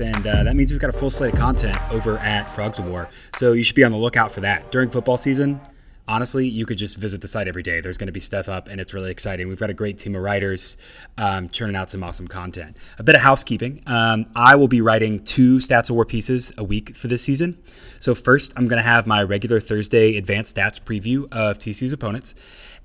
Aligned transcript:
and 0.00 0.26
uh, 0.26 0.44
that 0.44 0.56
means 0.56 0.72
we've 0.72 0.80
got 0.80 0.90
a 0.90 0.98
full 0.98 1.10
slate 1.10 1.32
of 1.32 1.38
content 1.38 1.78
over 1.90 2.18
at 2.18 2.44
Frogs 2.54 2.78
of 2.78 2.86
War. 2.86 3.08
So 3.34 3.52
you 3.52 3.62
should 3.62 3.76
be 3.76 3.84
on 3.84 3.92
the 3.92 3.98
lookout 3.98 4.32
for 4.32 4.40
that. 4.40 4.70
During 4.72 4.90
football 4.90 5.16
season, 5.16 5.60
honestly, 6.06 6.46
you 6.46 6.66
could 6.66 6.78
just 6.78 6.96
visit 6.96 7.20
the 7.20 7.28
site 7.28 7.48
every 7.48 7.62
day. 7.62 7.80
There's 7.80 7.98
going 7.98 8.06
to 8.08 8.12
be 8.12 8.20
stuff 8.20 8.48
up, 8.48 8.68
and 8.68 8.80
it's 8.80 8.94
really 8.94 9.10
exciting. 9.10 9.48
We've 9.48 9.60
got 9.60 9.70
a 9.70 9.74
great 9.74 9.98
team 9.98 10.14
of 10.14 10.22
writers 10.22 10.76
um, 11.16 11.48
churning 11.48 11.76
out 11.76 11.90
some 11.90 12.02
awesome 12.02 12.28
content. 12.28 12.76
A 12.98 13.02
bit 13.02 13.14
of 13.14 13.20
housekeeping. 13.20 13.82
Um, 13.86 14.26
I 14.34 14.56
will 14.56 14.68
be 14.68 14.80
writing 14.80 15.22
two 15.22 15.58
Stats 15.58 15.90
of 15.90 15.96
War 15.96 16.04
pieces 16.04 16.52
a 16.56 16.64
week 16.64 16.96
for 16.96 17.08
this 17.08 17.22
season. 17.22 17.58
So 17.98 18.14
first, 18.14 18.52
I'm 18.56 18.68
going 18.68 18.82
to 18.82 18.88
have 18.88 19.06
my 19.06 19.22
regular 19.22 19.60
Thursday 19.60 20.16
advanced 20.16 20.56
stats 20.56 20.80
preview 20.80 21.24
of 21.32 21.58
TCU's 21.58 21.92
opponents 21.92 22.34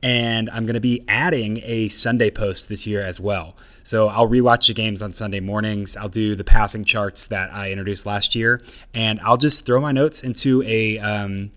and 0.04 0.50
I'm 0.50 0.66
going 0.66 0.76
to 0.76 0.82
be 0.82 1.02
adding 1.08 1.62
a 1.64 1.88
Sunday 1.88 2.30
post 2.30 2.68
this 2.68 2.86
year 2.86 3.02
as 3.02 3.20
well. 3.20 3.56
So 3.84 4.08
I'll 4.08 4.28
rewatch 4.28 4.68
the 4.68 4.74
games 4.74 5.02
on 5.02 5.14
Sunday 5.14 5.40
mornings. 5.40 5.96
I'll 5.96 6.10
do 6.10 6.36
the 6.36 6.44
passing 6.44 6.84
charts 6.84 7.28
that 7.28 7.54
I 7.54 7.72
introduced 7.72 8.06
last 8.06 8.34
year, 8.36 8.62
and 8.94 9.20
I'll 9.20 9.38
just 9.38 9.66
throw 9.66 9.80
my 9.80 9.92
notes 9.92 10.24
into 10.24 10.64
a 10.64 11.00
um, 11.00 11.52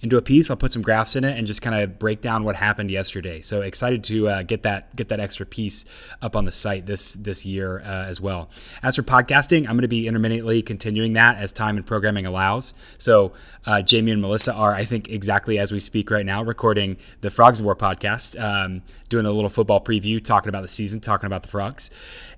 into 0.00 0.16
a 0.16 0.22
piece. 0.22 0.50
I'll 0.50 0.56
put 0.56 0.72
some 0.72 0.82
graphs 0.82 1.16
in 1.16 1.24
it 1.24 1.36
and 1.36 1.46
just 1.46 1.60
kind 1.62 1.82
of 1.82 1.98
break 1.98 2.20
down 2.20 2.44
what 2.44 2.56
happened 2.56 2.90
yesterday. 2.90 3.40
So 3.40 3.62
excited 3.62 4.04
to 4.04 4.28
uh, 4.28 4.42
get 4.42 4.62
that 4.62 4.94
get 4.94 5.08
that 5.08 5.20
extra 5.20 5.44
piece 5.44 5.84
up 6.22 6.36
on 6.36 6.44
the 6.44 6.52
site 6.52 6.86
this 6.86 7.14
this 7.14 7.44
year 7.44 7.80
uh, 7.80 8.06
as 8.06 8.20
well. 8.20 8.48
As 8.82 8.96
for 8.96 9.02
podcasting, 9.02 9.60
I'm 9.60 9.74
going 9.74 9.82
to 9.82 9.88
be 9.88 10.06
intermittently 10.06 10.62
continuing 10.62 11.14
that 11.14 11.38
as 11.38 11.52
time 11.52 11.76
and 11.76 11.86
programming 11.86 12.26
allows. 12.26 12.74
So 12.96 13.32
uh, 13.66 13.82
Jamie 13.82 14.12
and 14.12 14.22
Melissa 14.22 14.54
are, 14.54 14.74
I 14.74 14.84
think, 14.84 15.08
exactly 15.08 15.58
as 15.58 15.72
we 15.72 15.80
speak 15.80 16.10
right 16.10 16.24
now, 16.24 16.42
recording 16.42 16.96
the 17.20 17.30
Frogs 17.30 17.60
War 17.60 17.74
podcast, 17.74 18.40
um, 18.40 18.82
doing 19.08 19.26
a 19.26 19.30
little 19.30 19.50
football 19.50 19.82
preview, 19.82 20.22
talking 20.22 20.48
about 20.48 20.62
the 20.62 20.68
season, 20.68 21.00
talking 21.00 21.26
about 21.26 21.42
the 21.42 21.48
Frogs. 21.48 21.90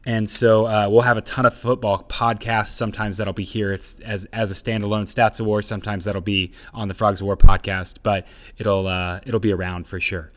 And 0.07 0.29
so 0.31 0.67
uh, 0.67 0.89
we'll 0.89 1.03
have 1.03 1.19
a 1.19 1.23
ton 1.23 1.45
of 1.45 1.55
football 1.55 2.05
podcasts. 2.09 2.71
Sometimes 2.71 3.19
that'll 3.19 3.35
be 3.35 3.45
here 3.45 3.73
it's 3.73 4.01
as, 4.01 4.25
as 4.27 4.51
a 4.51 4.55
standalone 4.55 5.03
Stats 5.03 5.41
of 5.41 5.47
War. 5.47 5.61
Sometimes 5.61 6.05
that'll 6.05 6.23
be 6.23 6.53
on 6.73 6.89
the 6.89 6.95
Frogs 6.95 7.21
of 7.21 7.27
War 7.27 7.37
podcast, 7.37 7.99
but 8.03 8.27
it'll 8.59 8.87
uh, 8.87 9.21
it'll 9.27 9.41
be 9.41 9.53
around 9.53 9.87
for 9.87 10.01
sure. 10.01 10.33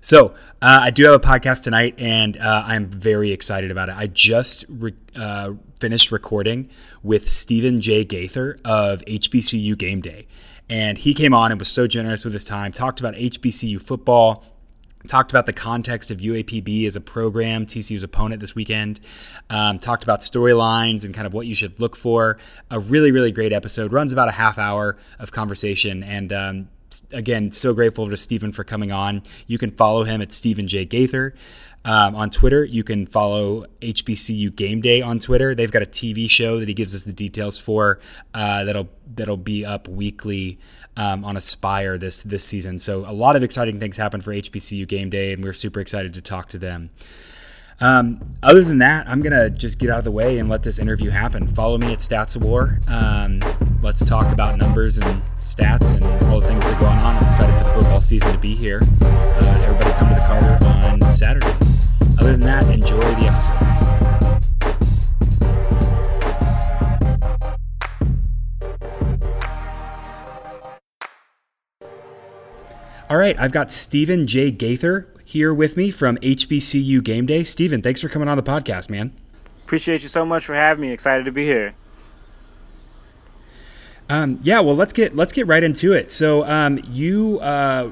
So 0.00 0.34
uh, 0.62 0.78
I 0.82 0.90
do 0.90 1.04
have 1.04 1.14
a 1.14 1.18
podcast 1.18 1.64
tonight, 1.64 1.96
and 1.98 2.36
uh, 2.36 2.62
I'm 2.64 2.86
very 2.86 3.32
excited 3.32 3.72
about 3.72 3.88
it. 3.88 3.96
I 3.96 4.06
just 4.06 4.64
re- 4.68 4.94
uh, 5.16 5.54
finished 5.80 6.12
recording 6.12 6.70
with 7.02 7.28
Stephen 7.28 7.80
J. 7.80 8.04
Gaither 8.04 8.60
of 8.64 9.04
HBCU 9.06 9.76
Game 9.76 10.00
Day, 10.00 10.28
and 10.68 10.98
he 10.98 11.14
came 11.14 11.34
on 11.34 11.50
and 11.50 11.60
was 11.60 11.68
so 11.68 11.88
generous 11.88 12.24
with 12.24 12.32
his 12.32 12.44
time. 12.44 12.70
Talked 12.72 13.00
about 13.00 13.14
HBCU 13.14 13.82
football 13.82 14.44
talked 15.06 15.30
about 15.30 15.46
the 15.46 15.52
context 15.52 16.10
of 16.10 16.18
UAPB 16.18 16.86
as 16.86 16.96
a 16.96 17.00
program, 17.00 17.66
TCU's 17.66 18.02
opponent 18.02 18.40
this 18.40 18.54
weekend. 18.54 19.00
Um, 19.48 19.78
talked 19.78 20.02
about 20.02 20.20
storylines 20.20 21.04
and 21.04 21.14
kind 21.14 21.26
of 21.26 21.34
what 21.34 21.46
you 21.46 21.54
should 21.54 21.78
look 21.80 21.96
for. 21.96 22.38
A 22.70 22.78
really, 22.78 23.10
really 23.10 23.32
great 23.32 23.52
episode. 23.52 23.92
Runs 23.92 24.12
about 24.12 24.28
a 24.28 24.32
half 24.32 24.58
hour 24.58 24.96
of 25.18 25.30
conversation. 25.30 26.02
And 26.02 26.32
um, 26.32 26.68
again, 27.12 27.52
so 27.52 27.74
grateful 27.74 28.08
to 28.10 28.16
Stephen 28.16 28.52
for 28.52 28.64
coming 28.64 28.92
on. 28.92 29.22
You 29.46 29.58
can 29.58 29.70
follow 29.70 30.04
him 30.04 30.20
at 30.20 30.32
Stephen 30.32 30.68
J. 30.68 30.84
Gaither. 30.84 31.34
Um, 31.84 32.16
on 32.16 32.28
Twitter. 32.28 32.64
You 32.64 32.84
can 32.84 33.06
follow 33.06 33.64
HBCU 33.80 34.54
Game 34.54 34.82
Day 34.82 35.00
on 35.00 35.18
Twitter. 35.18 35.54
They've 35.54 35.70
got 35.70 35.80
a 35.82 35.86
TV 35.86 36.28
show 36.28 36.58
that 36.58 36.68
he 36.68 36.74
gives 36.74 36.94
us 36.94 37.04
the 37.04 37.12
details 37.12 37.58
for. 37.58 37.98
Uh, 38.34 38.64
that'll 38.64 38.88
that'll 39.14 39.38
be 39.38 39.64
up 39.64 39.88
weekly 39.88 40.58
um, 40.98 41.24
on 41.24 41.36
Aspire 41.36 41.96
this 41.96 42.22
this 42.22 42.44
season. 42.44 42.78
So 42.78 43.08
a 43.08 43.12
lot 43.14 43.36
of 43.36 43.42
exciting 43.42 43.80
things 43.80 43.96
happen 43.96 44.20
for 44.20 44.32
HBCU 44.32 44.86
Game 44.86 45.08
Day, 45.08 45.32
and 45.32 45.42
we're 45.42 45.52
super 45.54 45.80
excited 45.80 46.12
to 46.14 46.20
talk 46.20 46.48
to 46.50 46.58
them. 46.58 46.90
Um, 47.80 48.36
other 48.42 48.64
than 48.64 48.78
that, 48.78 49.08
I'm 49.08 49.22
gonna 49.22 49.50
just 49.50 49.78
get 49.78 49.88
out 49.88 49.98
of 49.98 50.04
the 50.04 50.10
way 50.10 50.38
and 50.38 50.48
let 50.48 50.64
this 50.64 50.78
interview 50.78 51.10
happen. 51.10 51.46
Follow 51.46 51.78
me 51.78 51.92
at 51.92 52.00
Stats 52.00 52.34
of 52.34 52.42
War. 52.42 52.80
Um, 52.88 53.40
let's 53.82 54.04
talk 54.04 54.32
about 54.32 54.58
numbers 54.58 54.98
and 54.98 55.22
stats 55.40 55.94
and 55.94 56.04
all 56.24 56.40
the 56.40 56.48
things 56.48 56.62
that 56.64 56.74
are 56.74 56.80
going 56.80 56.98
on. 56.98 57.16
I'm 57.22 57.28
excited 57.28 57.56
for 57.58 57.64
the 57.64 57.74
football 57.74 58.00
season 58.00 58.32
to 58.32 58.38
be 58.38 58.54
here. 58.54 58.80
Uh, 59.00 59.62
everybody 59.64 59.92
come 59.92 60.08
to 60.08 60.14
the 60.16 60.20
Carter 60.20 60.64
on 60.66 61.12
Saturday. 61.12 61.56
Other 62.18 62.32
than 62.32 62.40
that, 62.40 62.68
enjoy 62.68 62.98
the 62.98 63.26
episode. 63.26 63.78
All 73.08 73.16
right, 73.16 73.38
I've 73.38 73.52
got 73.52 73.72
Stephen 73.72 74.26
J. 74.26 74.50
Gaither 74.50 75.08
here 75.28 75.52
with 75.52 75.76
me 75.76 75.90
from 75.90 76.16
HBCU 76.18 77.04
Game 77.04 77.26
Day. 77.26 77.44
Stephen, 77.44 77.82
thanks 77.82 78.00
for 78.00 78.08
coming 78.08 78.28
on 78.28 78.38
the 78.38 78.42
podcast, 78.42 78.88
man. 78.88 79.12
Appreciate 79.62 80.02
you 80.02 80.08
so 80.08 80.24
much 80.24 80.46
for 80.46 80.54
having 80.54 80.80
me. 80.80 80.90
Excited 80.90 81.26
to 81.26 81.32
be 81.32 81.44
here. 81.44 81.74
Um, 84.08 84.40
yeah, 84.42 84.60
well, 84.60 84.74
let's 84.74 84.94
get 84.94 85.14
let's 85.14 85.34
get 85.34 85.46
right 85.46 85.62
into 85.62 85.92
it. 85.92 86.10
So, 86.12 86.44
um, 86.44 86.80
you 86.88 87.40
uh, 87.40 87.90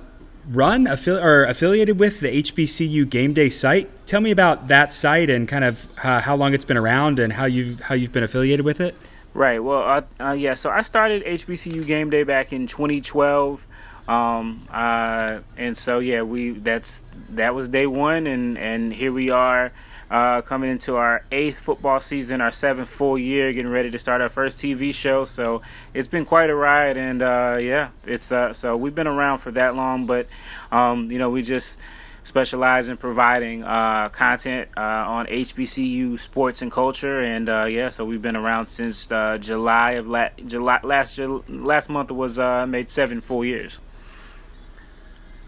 run 0.48 0.86
affi- 0.86 1.22
or 1.22 1.44
affiliated 1.44 2.00
with 2.00 2.20
the 2.20 2.42
HBCU 2.42 3.10
Game 3.10 3.34
Day 3.34 3.50
site. 3.50 3.90
Tell 4.06 4.22
me 4.22 4.30
about 4.30 4.68
that 4.68 4.94
site 4.94 5.28
and 5.28 5.46
kind 5.46 5.64
of 5.64 5.88
uh, 6.02 6.22
how 6.22 6.36
long 6.36 6.54
it's 6.54 6.64
been 6.64 6.78
around 6.78 7.18
and 7.18 7.34
how 7.34 7.44
you've 7.44 7.80
how 7.80 7.94
you've 7.94 8.12
been 8.12 8.24
affiliated 8.24 8.64
with 8.64 8.80
it. 8.80 8.94
Right. 9.34 9.62
Well, 9.62 9.82
uh, 9.82 10.24
uh 10.24 10.32
yeah. 10.32 10.54
So 10.54 10.70
I 10.70 10.80
started 10.80 11.22
HBCU 11.22 11.86
Game 11.86 12.08
Day 12.08 12.22
back 12.22 12.50
in 12.50 12.66
2012. 12.66 13.66
Um, 14.08 14.60
uh, 14.70 15.40
and 15.56 15.76
so 15.76 15.98
yeah, 15.98 16.22
we 16.22 16.50
that's 16.50 17.04
that 17.30 17.54
was 17.54 17.68
day 17.68 17.86
one, 17.86 18.26
and 18.26 18.56
and 18.58 18.92
here 18.92 19.12
we 19.12 19.30
are. 19.30 19.72
Uh, 20.08 20.40
coming 20.40 20.70
into 20.70 20.94
our 20.94 21.24
eighth 21.32 21.58
football 21.58 21.98
season, 21.98 22.40
our 22.40 22.52
seventh 22.52 22.88
full 22.88 23.18
year, 23.18 23.52
getting 23.52 23.70
ready 23.70 23.90
to 23.90 23.98
start 23.98 24.20
our 24.20 24.28
first 24.28 24.56
TV 24.58 24.94
show. 24.94 25.24
So 25.24 25.62
it's 25.94 26.06
been 26.06 26.24
quite 26.24 26.48
a 26.48 26.54
ride, 26.54 26.96
and 26.96 27.20
uh, 27.22 27.58
yeah, 27.60 27.88
it's 28.06 28.30
uh, 28.30 28.52
so 28.52 28.76
we've 28.76 28.94
been 28.94 29.08
around 29.08 29.38
for 29.38 29.50
that 29.52 29.74
long, 29.74 30.06
but 30.06 30.28
um, 30.70 31.10
you 31.10 31.18
know 31.18 31.30
we 31.30 31.42
just 31.42 31.80
specialize 32.22 32.88
in 32.88 32.96
providing 32.96 33.64
uh, 33.64 34.08
content 34.10 34.68
uh, 34.76 34.80
on 34.80 35.26
HBCU 35.26 36.16
sports 36.16 36.62
and 36.62 36.70
culture, 36.70 37.20
and 37.20 37.48
uh, 37.48 37.64
yeah, 37.64 37.88
so 37.88 38.04
we've 38.04 38.22
been 38.22 38.36
around 38.36 38.66
since 38.66 39.06
July 39.06 39.92
of 39.92 40.06
la- 40.06 40.28
July 40.46 40.78
last 40.84 41.18
last 41.18 41.88
month 41.88 42.12
was 42.12 42.38
uh, 42.38 42.64
made 42.64 42.90
seven 42.90 43.20
full 43.20 43.44
years 43.44 43.80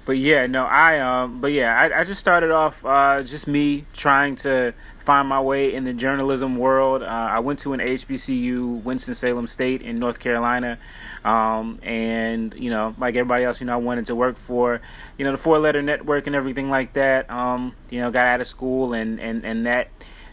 but 0.09 0.17
yeah, 0.17 0.47
no, 0.47 0.65
I 0.65 1.01
um, 1.01 1.43
but 1.43 1.53
yeah, 1.53 1.79
I, 1.79 2.01
I 2.01 2.05
just 2.05 2.19
started 2.19 2.51
off 2.51 2.83
uh, 2.83 3.23
just 3.23 3.47
me 3.47 3.85
trying 3.93 4.37
to 4.37 4.73
find 5.01 5.29
my 5.29 5.39
way 5.39 5.75
in 5.75 5.85
the 5.85 5.93
journalism 5.93 6.57
world. 6.57 7.03
Uh, 7.03 7.05
I 7.05 7.41
went 7.41 7.59
to 7.59 7.75
an 7.75 7.81
HBCU, 7.81 8.85
Winston 8.85 9.15
Salem 9.15 9.47
State 9.47 9.83
in 9.83 9.99
North 9.99 10.19
Carolina, 10.19 10.79
um, 11.27 11.79
and 11.83 12.55
you 12.55 12.71
know, 12.71 12.95
like 12.97 13.17
everybody 13.17 13.45
else, 13.45 13.61
you 13.61 13.67
know, 13.67 13.75
I 13.75 13.77
wanted 13.77 14.07
to 14.07 14.15
work 14.15 14.39
for, 14.39 14.81
you 15.19 15.27
know, 15.27 15.33
the 15.33 15.37
four 15.37 15.59
letter 15.59 15.83
network 15.83 16.27
and 16.27 16.35
everything 16.35 16.71
like 16.71 16.95
that. 16.95 17.29
Um, 17.29 17.75
you 17.91 18.01
know, 18.01 18.11
got 18.11 18.29
out 18.29 18.41
of 18.41 18.47
school 18.47 18.95
and 18.95 19.21
and 19.21 19.45
and 19.45 19.67
that 19.67 19.91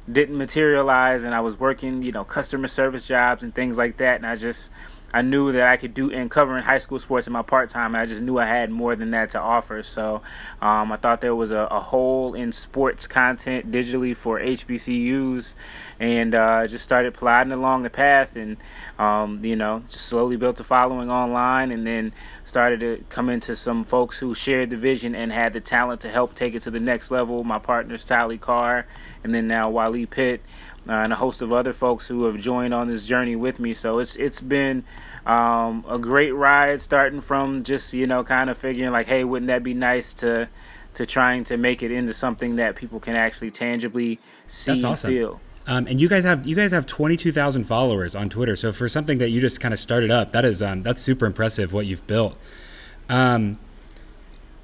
didn't 0.09 0.37
materialize, 0.37 1.25
and 1.25 1.35
I 1.35 1.41
was 1.41 1.59
working, 1.59 2.01
you 2.01 2.13
know, 2.13 2.23
customer 2.23 2.69
service 2.69 3.05
jobs 3.05 3.43
and 3.43 3.53
things 3.53 3.77
like 3.77 3.97
that, 3.97 4.15
and 4.15 4.25
I 4.25 4.37
just 4.37 4.71
I 5.13 5.21
knew 5.21 5.51
that 5.53 5.67
I 5.67 5.77
could 5.77 5.93
do 5.93 6.09
in 6.09 6.27
covering 6.27 6.63
high 6.63 6.79
school 6.79 6.99
sports 6.99 7.27
in 7.27 7.33
my 7.33 7.41
part 7.41 7.69
time. 7.69 7.95
I 7.95 8.05
just 8.05 8.21
knew 8.21 8.37
I 8.37 8.45
had 8.45 8.69
more 8.69 8.95
than 8.95 9.11
that 9.11 9.29
to 9.31 9.39
offer. 9.39 9.81
So 9.83 10.21
um, 10.61 10.91
I 10.91 10.97
thought 10.97 11.21
there 11.21 11.35
was 11.35 11.51
a, 11.51 11.67
a, 11.71 11.79
hole 11.79 12.33
in 12.33 12.51
sports 12.51 13.07
content 13.07 13.71
digitally 13.71 14.15
for 14.15 14.39
HBCUs, 14.39 15.55
and 15.99 16.35
uh, 16.35 16.67
just 16.67 16.83
started 16.83 17.13
plodding 17.13 17.53
along 17.53 17.83
the 17.83 17.89
path, 17.89 18.35
and 18.35 18.57
um, 18.99 19.43
you 19.43 19.55
know, 19.55 19.79
just 19.87 20.07
slowly 20.07 20.35
built 20.35 20.59
a 20.59 20.63
following 20.63 21.09
online, 21.09 21.71
and 21.71 21.85
then 21.87 22.11
started 22.43 22.79
to 22.81 23.03
come 23.09 23.29
into 23.29 23.55
some 23.55 23.83
folks 23.83 24.19
who 24.19 24.33
shared 24.33 24.69
the 24.69 24.77
vision 24.77 25.15
and 25.15 25.31
had 25.31 25.53
the 25.53 25.61
talent 25.61 26.01
to 26.01 26.09
help 26.09 26.33
take 26.33 26.55
it 26.55 26.61
to 26.61 26.71
the 26.71 26.79
next 26.79 27.11
level. 27.11 27.43
My 27.43 27.59
partners 27.59 28.03
Tally 28.03 28.37
Carr, 28.37 28.85
and 29.23 29.33
then 29.33 29.47
now 29.47 29.69
Wally 29.69 30.05
Pitt 30.05 30.41
uh, 30.87 30.93
and 30.93 31.13
a 31.13 31.15
host 31.15 31.41
of 31.41 31.51
other 31.51 31.73
folks 31.73 32.07
who 32.07 32.25
have 32.25 32.37
joined 32.37 32.73
on 32.73 32.87
this 32.87 33.05
journey 33.05 33.35
with 33.35 33.59
me. 33.59 33.73
So 33.73 33.99
it's 33.99 34.15
it's 34.15 34.41
been 34.41 34.83
um, 35.25 35.85
a 35.87 35.97
great 35.97 36.31
ride, 36.31 36.81
starting 36.81 37.21
from 37.21 37.63
just 37.63 37.93
you 37.93 38.07
know 38.07 38.23
kind 38.23 38.49
of 38.49 38.57
figuring 38.57 38.91
like, 38.91 39.07
hey, 39.07 39.23
wouldn't 39.23 39.47
that 39.47 39.63
be 39.63 39.73
nice 39.73 40.13
to 40.15 40.47
to 40.95 41.05
trying 41.05 41.43
to 41.45 41.57
make 41.57 41.83
it 41.83 41.91
into 41.91 42.13
something 42.13 42.55
that 42.55 42.75
people 42.75 42.99
can 42.99 43.15
actually 43.15 43.51
tangibly 43.51 44.19
see 44.47 44.73
That's 44.73 44.83
awesome. 44.83 45.09
and 45.09 45.17
feel. 45.17 45.41
Um, 45.67 45.87
and 45.87 45.99
you 45.99 46.07
guys 46.07 46.23
have 46.23 46.45
you 46.45 46.55
guys 46.55 46.71
have 46.71 46.85
twenty 46.85 47.17
two 47.17 47.31
thousand 47.31 47.65
followers 47.65 48.15
on 48.15 48.29
Twitter. 48.29 48.55
So 48.55 48.71
for 48.71 48.87
something 48.87 49.17
that 49.17 49.29
you 49.29 49.41
just 49.41 49.59
kind 49.59 49.73
of 49.73 49.79
started 49.79 50.11
up, 50.11 50.31
that 50.31 50.45
is 50.45 50.61
um, 50.61 50.83
that's 50.83 51.01
super 51.01 51.25
impressive 51.25 51.73
what 51.73 51.85
you've 51.85 52.05
built. 52.05 52.35
Um, 53.09 53.57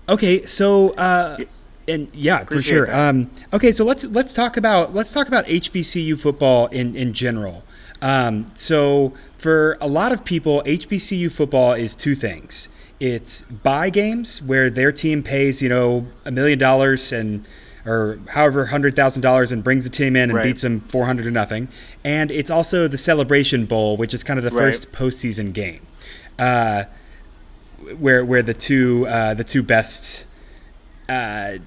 okay, 0.07 0.45
so 0.45 0.91
uh, 0.91 1.37
and 1.87 2.09
yeah, 2.13 2.41
Appreciate 2.41 2.79
for 2.79 2.85
sure. 2.87 2.95
Um, 2.95 3.29
okay, 3.53 3.71
so 3.71 3.83
let's 3.85 4.05
let's 4.05 4.33
talk 4.33 4.57
about 4.57 4.93
let's 4.93 5.11
talk 5.11 5.27
about 5.27 5.45
HBCU 5.45 6.19
football 6.19 6.67
in 6.67 6.95
in 6.95 7.13
general. 7.13 7.63
Um, 8.01 8.51
so 8.55 9.13
for 9.37 9.77
a 9.81 9.87
lot 9.87 10.11
of 10.11 10.23
people, 10.25 10.63
HBCU 10.65 11.31
football 11.31 11.73
is 11.73 11.95
two 11.95 12.15
things. 12.15 12.69
It's 12.99 13.43
buy 13.43 13.89
games 13.89 14.41
where 14.41 14.69
their 14.69 14.91
team 14.91 15.23
pays 15.23 15.61
you 15.61 15.69
know 15.69 16.05
a 16.25 16.31
million 16.31 16.59
dollars 16.59 17.11
and 17.11 17.45
or 17.85 18.19
however 18.29 18.67
hundred 18.67 18.95
thousand 18.95 19.23
dollars 19.23 19.51
and 19.51 19.63
brings 19.63 19.83
the 19.85 19.89
team 19.89 20.15
in 20.15 20.29
and 20.29 20.33
Right. 20.33 20.43
beats 20.45 20.61
them 20.61 20.81
four 20.81 21.05
hundred 21.07 21.23
to 21.23 21.31
nothing. 21.31 21.67
And 22.03 22.29
it's 22.29 22.51
also 22.51 22.87
the 22.87 22.97
Celebration 22.97 23.65
Bowl, 23.65 23.97
which 23.97 24.13
is 24.13 24.23
kind 24.23 24.37
of 24.37 24.43
the 24.45 24.51
Right. 24.51 24.65
first 24.65 24.91
postseason 24.91 25.51
game, 25.51 25.85
uh, 26.37 26.83
where 27.97 28.23
where 28.23 28.43
the 28.43 28.53
two 28.53 29.07
uh, 29.07 29.33
the 29.33 29.43
two 29.43 29.63
best 29.63 30.25
uh, 31.11 31.57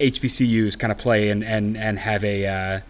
HBCUs 0.00 0.78
kind 0.78 0.90
of 0.90 0.98
play 0.98 1.30
and 1.30 1.44
and 1.44 1.76
and 1.76 1.98
have 1.98 2.24
a 2.24 2.46
uh, 2.46 2.80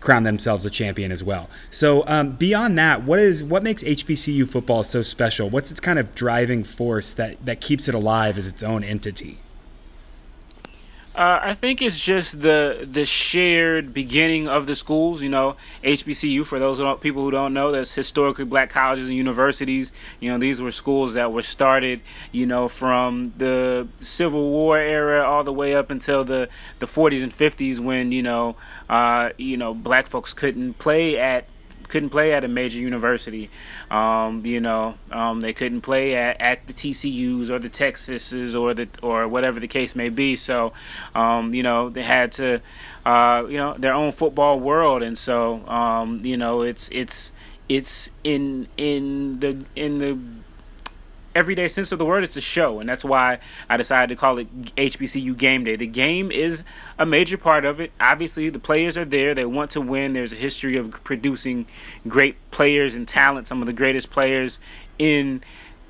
crown 0.00 0.22
themselves 0.22 0.64
a 0.64 0.70
champion 0.70 1.10
as 1.10 1.24
well. 1.24 1.48
So 1.70 2.04
um, 2.06 2.32
beyond 2.36 2.78
that, 2.78 3.02
what 3.02 3.18
is 3.18 3.42
what 3.42 3.62
makes 3.62 3.82
HBCU 3.82 4.48
football 4.48 4.82
so 4.82 5.02
special? 5.02 5.50
What's 5.50 5.70
its 5.70 5.80
kind 5.80 5.98
of 5.98 6.14
driving 6.14 6.62
force 6.62 7.12
that 7.14 7.44
that 7.44 7.60
keeps 7.60 7.88
it 7.88 7.94
alive 7.94 8.38
as 8.38 8.46
its 8.46 8.62
own 8.62 8.84
entity? 8.84 9.38
Uh, 11.14 11.38
I 11.40 11.54
think 11.54 11.80
it's 11.80 11.96
just 11.96 12.40
the 12.40 12.88
the 12.90 13.04
shared 13.04 13.94
beginning 13.94 14.48
of 14.48 14.66
the 14.66 14.74
schools. 14.74 15.22
You 15.22 15.28
know, 15.28 15.56
HBCU 15.84 16.44
for 16.44 16.58
those 16.58 16.78
who 16.78 16.96
people 16.96 17.22
who 17.22 17.30
don't 17.30 17.54
know, 17.54 17.70
that's 17.70 17.92
historically 17.92 18.44
black 18.44 18.70
colleges 18.70 19.06
and 19.06 19.16
universities. 19.16 19.92
You 20.18 20.32
know, 20.32 20.38
these 20.38 20.60
were 20.60 20.72
schools 20.72 21.14
that 21.14 21.32
were 21.32 21.42
started, 21.42 22.00
you 22.32 22.46
know, 22.46 22.66
from 22.66 23.32
the 23.36 23.86
Civil 24.00 24.50
War 24.50 24.76
era 24.76 25.24
all 25.24 25.44
the 25.44 25.52
way 25.52 25.76
up 25.76 25.88
until 25.88 26.24
the, 26.24 26.48
the 26.80 26.86
40s 26.86 27.22
and 27.22 27.32
50s 27.32 27.78
when 27.78 28.10
you 28.10 28.22
know, 28.22 28.56
uh, 28.88 29.30
you 29.38 29.56
know, 29.56 29.72
black 29.72 30.08
folks 30.08 30.34
couldn't 30.34 30.80
play 30.80 31.16
at 31.16 31.46
couldn't 31.88 32.10
play 32.10 32.32
at 32.32 32.44
a 32.44 32.48
major 32.48 32.78
university. 32.78 33.50
Um, 33.90 34.44
you 34.44 34.60
know, 34.60 34.96
um, 35.10 35.40
they 35.40 35.52
couldn't 35.52 35.82
play 35.82 36.14
at, 36.14 36.40
at 36.40 36.66
the 36.66 36.72
TCU's 36.72 37.50
or 37.50 37.58
the 37.58 37.70
Texases 37.70 38.58
or 38.58 38.74
the 38.74 38.88
or 39.02 39.28
whatever 39.28 39.60
the 39.60 39.68
case 39.68 39.94
may 39.94 40.08
be. 40.08 40.36
So, 40.36 40.72
um, 41.14 41.54
you 41.54 41.62
know, 41.62 41.88
they 41.88 42.02
had 42.02 42.32
to, 42.32 42.60
uh, 43.04 43.44
you 43.48 43.56
know, 43.56 43.74
their 43.78 43.94
own 43.94 44.12
football 44.12 44.58
world, 44.60 45.02
and 45.02 45.18
so, 45.18 45.66
um, 45.68 46.24
you 46.24 46.36
know, 46.36 46.62
it's 46.62 46.88
it's 46.92 47.32
it's 47.68 48.10
in 48.22 48.68
in 48.76 49.40
the 49.40 49.64
in 49.74 49.98
the 49.98 50.18
everyday 51.34 51.68
sense 51.68 51.92
of 51.92 51.98
the 51.98 52.04
word, 52.04 52.24
it's 52.24 52.36
a 52.36 52.40
show, 52.40 52.80
and 52.80 52.88
that's 52.88 53.04
why 53.04 53.38
I 53.68 53.76
decided 53.76 54.14
to 54.14 54.20
call 54.20 54.38
it 54.38 54.76
HBCU 54.76 55.36
Game 55.36 55.64
Day. 55.64 55.76
The 55.76 55.86
game 55.86 56.30
is 56.30 56.62
a 56.98 57.06
major 57.06 57.36
part 57.36 57.64
of 57.64 57.80
it. 57.80 57.92
Obviously, 58.00 58.48
the 58.50 58.58
players 58.58 58.96
are 58.96 59.04
there; 59.04 59.34
they 59.34 59.44
want 59.44 59.70
to 59.72 59.80
win. 59.80 60.12
There's 60.12 60.32
a 60.32 60.36
history 60.36 60.76
of 60.76 61.02
producing 61.04 61.66
great 62.06 62.36
players 62.50 62.94
and 62.94 63.06
talent. 63.06 63.48
Some 63.48 63.60
of 63.60 63.66
the 63.66 63.72
greatest 63.72 64.10
players 64.10 64.58
in 64.98 65.42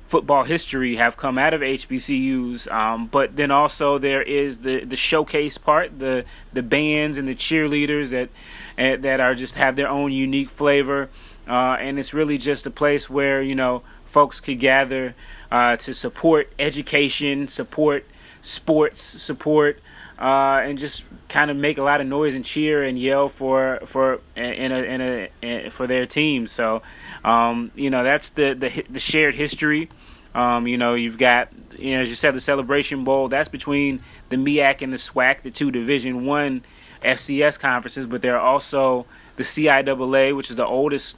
football 0.07 0.43
history 0.43 0.97
have 0.97 1.17
come 1.17 1.37
out 1.37 1.53
of 1.53 1.61
HBCUs. 1.61 2.71
Um, 2.71 3.07
but 3.07 3.35
then 3.35 3.51
also 3.51 3.97
there 3.97 4.21
is 4.21 4.59
the 4.59 4.85
the 4.85 4.95
showcase 4.95 5.57
part, 5.57 5.99
the 5.99 6.25
the 6.53 6.63
bands 6.63 7.17
and 7.17 7.27
the 7.27 7.35
cheerleaders 7.35 8.09
that 8.09 8.29
uh, 8.77 8.99
that 9.01 9.19
are 9.19 9.35
just 9.35 9.55
have 9.55 9.75
their 9.75 9.89
own 9.89 10.11
unique 10.11 10.49
flavor. 10.49 11.09
Uh, 11.47 11.77
and 11.79 11.99
it's 11.99 12.13
really 12.13 12.37
just 12.37 12.65
a 12.65 12.71
place 12.71 13.09
where 13.09 13.41
you 13.41 13.55
know 13.55 13.83
folks 14.03 14.39
could 14.39 14.59
gather 14.59 15.15
uh, 15.51 15.75
to 15.77 15.93
support 15.93 16.51
education, 16.59 17.47
support 17.47 18.05
sports, 18.41 19.01
support, 19.01 19.79
uh, 20.19 20.61
and 20.63 20.77
just 20.77 21.05
kind 21.27 21.51
of 21.51 21.57
make 21.57 21.77
a 21.77 21.81
lot 21.81 21.99
of 21.99 22.07
noise 22.07 22.35
and 22.35 22.45
cheer 22.45 22.83
and 22.83 22.97
yell 22.97 23.27
for 23.27 23.79
for 23.85 24.21
in 24.35 24.71
a, 24.71 24.77
in 24.77 25.01
a, 25.01 25.29
in 25.41 25.69
for 25.71 25.87
their 25.87 26.05
team. 26.05 26.47
So, 26.47 26.81
um, 27.23 27.71
you 27.75 27.89
know, 27.89 28.03
that's 28.03 28.29
the 28.29 28.53
the, 28.53 28.85
the 28.89 28.99
shared 28.99 29.35
history. 29.35 29.89
Um, 30.33 30.67
you 30.67 30.77
know, 30.77 30.93
you've 30.93 31.17
got 31.17 31.49
you 31.77 31.95
know 31.95 32.01
as 32.01 32.09
you 32.09 32.15
said 32.15 32.35
the 32.35 32.41
Celebration 32.41 33.03
Bowl. 33.03 33.27
That's 33.27 33.49
between 33.49 34.01
the 34.29 34.37
MEAC 34.37 34.81
and 34.81 34.93
the 34.93 34.97
SWAC, 34.97 35.41
the 35.41 35.51
two 35.51 35.71
Division 35.71 36.25
One 36.25 36.63
FCS 37.03 37.59
conferences, 37.59 38.05
but 38.05 38.21
there 38.21 38.37
are 38.37 38.45
also 38.45 39.05
the 39.35 39.43
CIAA, 39.43 40.35
which 40.35 40.49
is 40.49 40.55
the 40.55 40.65
oldest 40.65 41.17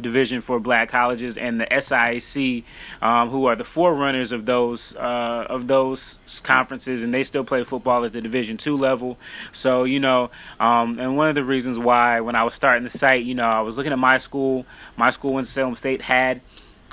division 0.00 0.40
for 0.40 0.58
black 0.60 0.88
colleges 0.88 1.36
and 1.36 1.60
the 1.60 1.66
SIAC, 1.66 2.64
um, 3.00 3.30
who 3.30 3.46
are 3.46 3.56
the 3.56 3.64
forerunners 3.64 4.32
of 4.32 4.46
those 4.46 4.96
uh, 4.96 5.46
of 5.48 5.68
those 5.68 6.18
conferences, 6.42 7.02
and 7.02 7.12
they 7.12 7.24
still 7.24 7.44
play 7.44 7.64
football 7.64 8.04
at 8.04 8.12
the 8.12 8.20
Division 8.20 8.56
two 8.56 8.76
level. 8.76 9.18
So 9.52 9.84
you 9.84 10.00
know, 10.00 10.30
um, 10.60 10.98
and 10.98 11.16
one 11.16 11.28
of 11.28 11.34
the 11.34 11.44
reasons 11.44 11.78
why 11.78 12.20
when 12.20 12.34
I 12.34 12.44
was 12.44 12.54
starting 12.54 12.84
the 12.84 12.90
site, 12.90 13.24
you 13.24 13.34
know, 13.34 13.48
I 13.48 13.60
was 13.60 13.76
looking 13.76 13.92
at 13.92 13.98
my 13.98 14.18
school. 14.18 14.66
My 14.96 15.10
school 15.10 15.38
in 15.38 15.44
Salem 15.44 15.74
State 15.76 16.02
had 16.02 16.40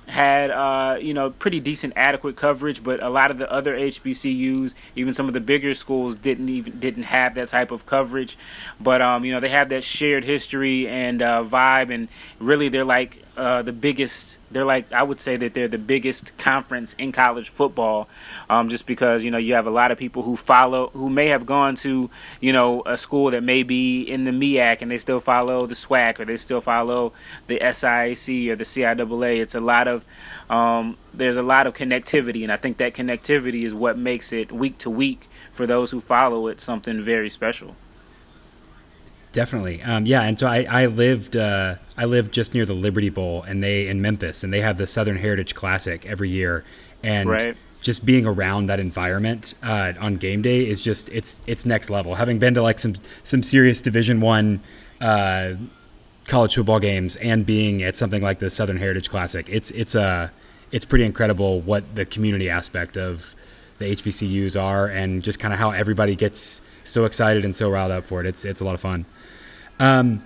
had 0.09 0.49
uh, 0.51 0.97
you 0.99 1.13
know 1.13 1.29
pretty 1.29 1.59
decent 1.59 1.93
adequate 1.95 2.35
coverage 2.35 2.83
but 2.83 3.01
a 3.01 3.09
lot 3.09 3.31
of 3.31 3.37
the 3.37 3.51
other 3.51 3.75
HBCUs 3.75 4.73
even 4.95 5.13
some 5.13 5.27
of 5.27 5.33
the 5.33 5.39
bigger 5.39 5.73
schools 5.73 6.15
didn't 6.15 6.49
even 6.49 6.79
didn't 6.79 7.03
have 7.03 7.35
that 7.35 7.49
type 7.49 7.71
of 7.71 7.85
coverage. 7.85 8.37
But 8.79 9.01
um, 9.01 9.23
you 9.25 9.31
know 9.33 9.39
they 9.39 9.49
have 9.49 9.69
that 9.69 9.83
shared 9.83 10.23
history 10.23 10.87
and 10.87 11.21
uh, 11.21 11.43
vibe 11.43 11.93
and 11.93 12.07
really 12.39 12.69
they're 12.69 12.85
like 12.85 13.23
uh, 13.39 13.61
the 13.61 13.71
biggest 13.71 14.37
they're 14.51 14.65
like 14.65 14.91
I 14.91 15.01
would 15.01 15.21
say 15.21 15.37
that 15.37 15.53
they're 15.53 15.69
the 15.69 15.77
biggest 15.77 16.37
conference 16.37 16.93
in 16.97 17.13
college 17.13 17.47
football 17.47 18.09
um, 18.49 18.67
just 18.67 18.85
because 18.85 19.23
you 19.23 19.31
know 19.31 19.37
you 19.37 19.53
have 19.53 19.65
a 19.65 19.71
lot 19.71 19.91
of 19.91 19.97
people 19.97 20.23
who 20.23 20.35
follow 20.35 20.89
who 20.89 21.09
may 21.09 21.27
have 21.27 21.45
gone 21.45 21.77
to 21.77 22.09
you 22.41 22.51
know 22.51 22.83
a 22.85 22.97
school 22.97 23.31
that 23.31 23.41
may 23.41 23.63
be 23.63 24.01
in 24.01 24.25
the 24.25 24.31
MEAC 24.31 24.81
and 24.81 24.91
they 24.91 24.97
still 24.97 25.21
follow 25.21 25.65
the 25.65 25.73
SWAC 25.73 26.19
or 26.19 26.25
they 26.25 26.35
still 26.35 26.59
follow 26.59 27.13
the 27.47 27.59
SIAC 27.59 28.49
or 28.49 28.57
the 28.57 28.65
CIAA 28.65 29.39
it's 29.39 29.55
a 29.55 29.61
lot 29.61 29.87
of 29.87 30.03
um, 30.49 30.97
there's 31.13 31.37
a 31.37 31.41
lot 31.41 31.65
of 31.65 31.73
connectivity 31.73 32.43
and 32.43 32.51
I 32.51 32.57
think 32.57 32.75
that 32.77 32.93
connectivity 32.93 33.63
is 33.63 33.73
what 33.73 33.97
makes 33.97 34.33
it 34.33 34.51
week 34.51 34.77
to 34.79 34.89
week 34.89 35.29
for 35.53 35.65
those 35.65 35.91
who 35.91 36.01
follow 36.01 36.47
it 36.47 36.59
something 36.59 37.01
very 37.01 37.29
special 37.29 37.77
Definitely, 39.31 39.81
um, 39.83 40.05
yeah. 40.07 40.23
And 40.23 40.39
so 40.39 40.47
I, 40.47 40.65
I 40.69 40.85
lived 40.87 41.35
uh, 41.35 41.75
I 41.95 42.05
lived 42.05 42.31
just 42.33 42.55
near 42.55 42.65
the 42.65 42.73
Liberty 42.73 43.09
Bowl, 43.09 43.43
and 43.43 43.61
they 43.63 43.87
in 43.87 44.01
Memphis, 44.01 44.43
and 44.43 44.51
they 44.51 44.61
have 44.61 44.77
the 44.77 44.87
Southern 44.87 45.17
Heritage 45.17 45.53
Classic 45.53 46.03
every 46.07 46.29
year, 46.29 46.63
and 47.03 47.29
Right. 47.29 47.55
just 47.81 48.05
being 48.05 48.25
around 48.25 48.65
that 48.67 48.79
environment 48.79 49.53
uh, 49.61 49.93
on 49.99 50.15
game 50.15 50.41
day 50.41 50.67
is 50.67 50.81
just 50.81 51.09
it's 51.09 51.41
it's 51.45 51.63
next 51.65 51.91
level. 51.91 52.15
Having 52.15 52.39
been 52.39 52.55
to 52.55 52.63
like 52.63 52.79
some 52.79 52.95
some 53.23 53.43
serious 53.43 53.81
Division 53.81 54.19
One 54.19 54.63
uh, 54.99 55.53
college 56.25 56.55
football 56.55 56.79
games, 56.79 57.15
and 57.17 57.45
being 57.45 57.83
at 57.83 57.95
something 57.95 58.23
like 58.23 58.39
the 58.39 58.49
Southern 58.49 58.77
Heritage 58.77 59.11
Classic, 59.11 59.47
it's 59.47 59.69
it's 59.71 59.93
uh, 59.93 60.29
it's 60.71 60.85
pretty 60.85 61.05
incredible 61.05 61.61
what 61.61 61.95
the 61.95 62.05
community 62.05 62.49
aspect 62.49 62.97
of 62.97 63.35
the 63.77 63.95
HBCUs 63.95 64.59
are, 64.59 64.87
and 64.87 65.23
just 65.23 65.39
kind 65.39 65.53
of 65.53 65.59
how 65.59 65.69
everybody 65.69 66.15
gets 66.15 66.63
so 66.83 67.05
excited 67.05 67.45
and 67.45 67.55
so 67.55 67.69
riled 67.69 67.91
up 67.91 68.05
for 68.05 68.21
it. 68.21 68.25
It's 68.25 68.43
it's 68.43 68.59
a 68.61 68.65
lot 68.65 68.73
of 68.73 68.81
fun. 68.81 69.05
Um, 69.79 70.23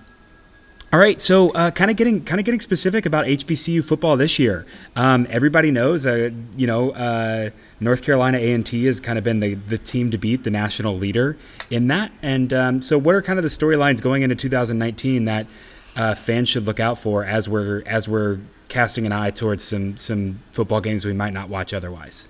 all 0.94 1.00
right, 1.00 1.20
so 1.20 1.50
uh, 1.50 1.72
kind 1.72 1.90
of 1.90 1.96
getting 1.96 2.24
kind 2.24 2.38
of 2.38 2.44
getting 2.44 2.60
specific 2.60 3.04
about 3.04 3.26
HBCU 3.26 3.84
football 3.84 4.16
this 4.16 4.38
year. 4.38 4.64
Um, 4.94 5.26
everybody 5.28 5.72
knows, 5.72 6.06
uh, 6.06 6.30
you 6.56 6.68
know, 6.68 6.92
uh, 6.92 7.50
North 7.80 8.02
Carolina 8.02 8.38
A 8.38 8.52
and 8.52 8.64
T 8.64 8.84
has 8.84 9.00
kind 9.00 9.18
of 9.18 9.24
been 9.24 9.40
the 9.40 9.54
the 9.54 9.76
team 9.76 10.12
to 10.12 10.18
beat, 10.18 10.44
the 10.44 10.52
national 10.52 10.96
leader 10.96 11.36
in 11.68 11.88
that. 11.88 12.12
And 12.22 12.52
um, 12.52 12.80
so, 12.80 12.96
what 12.96 13.16
are 13.16 13.22
kind 13.22 13.40
of 13.40 13.42
the 13.42 13.48
storylines 13.48 14.00
going 14.00 14.22
into 14.22 14.36
2019 14.36 15.24
that 15.24 15.48
uh, 15.96 16.14
fans 16.14 16.48
should 16.48 16.64
look 16.64 16.78
out 16.78 16.96
for 16.96 17.24
as 17.24 17.48
we're 17.48 17.82
as 17.86 18.08
we're 18.08 18.38
casting 18.68 19.04
an 19.04 19.10
eye 19.10 19.32
towards 19.32 19.64
some 19.64 19.96
some 19.96 20.42
football 20.52 20.80
games 20.80 21.04
we 21.04 21.12
might 21.12 21.32
not 21.32 21.48
watch 21.48 21.74
otherwise? 21.74 22.28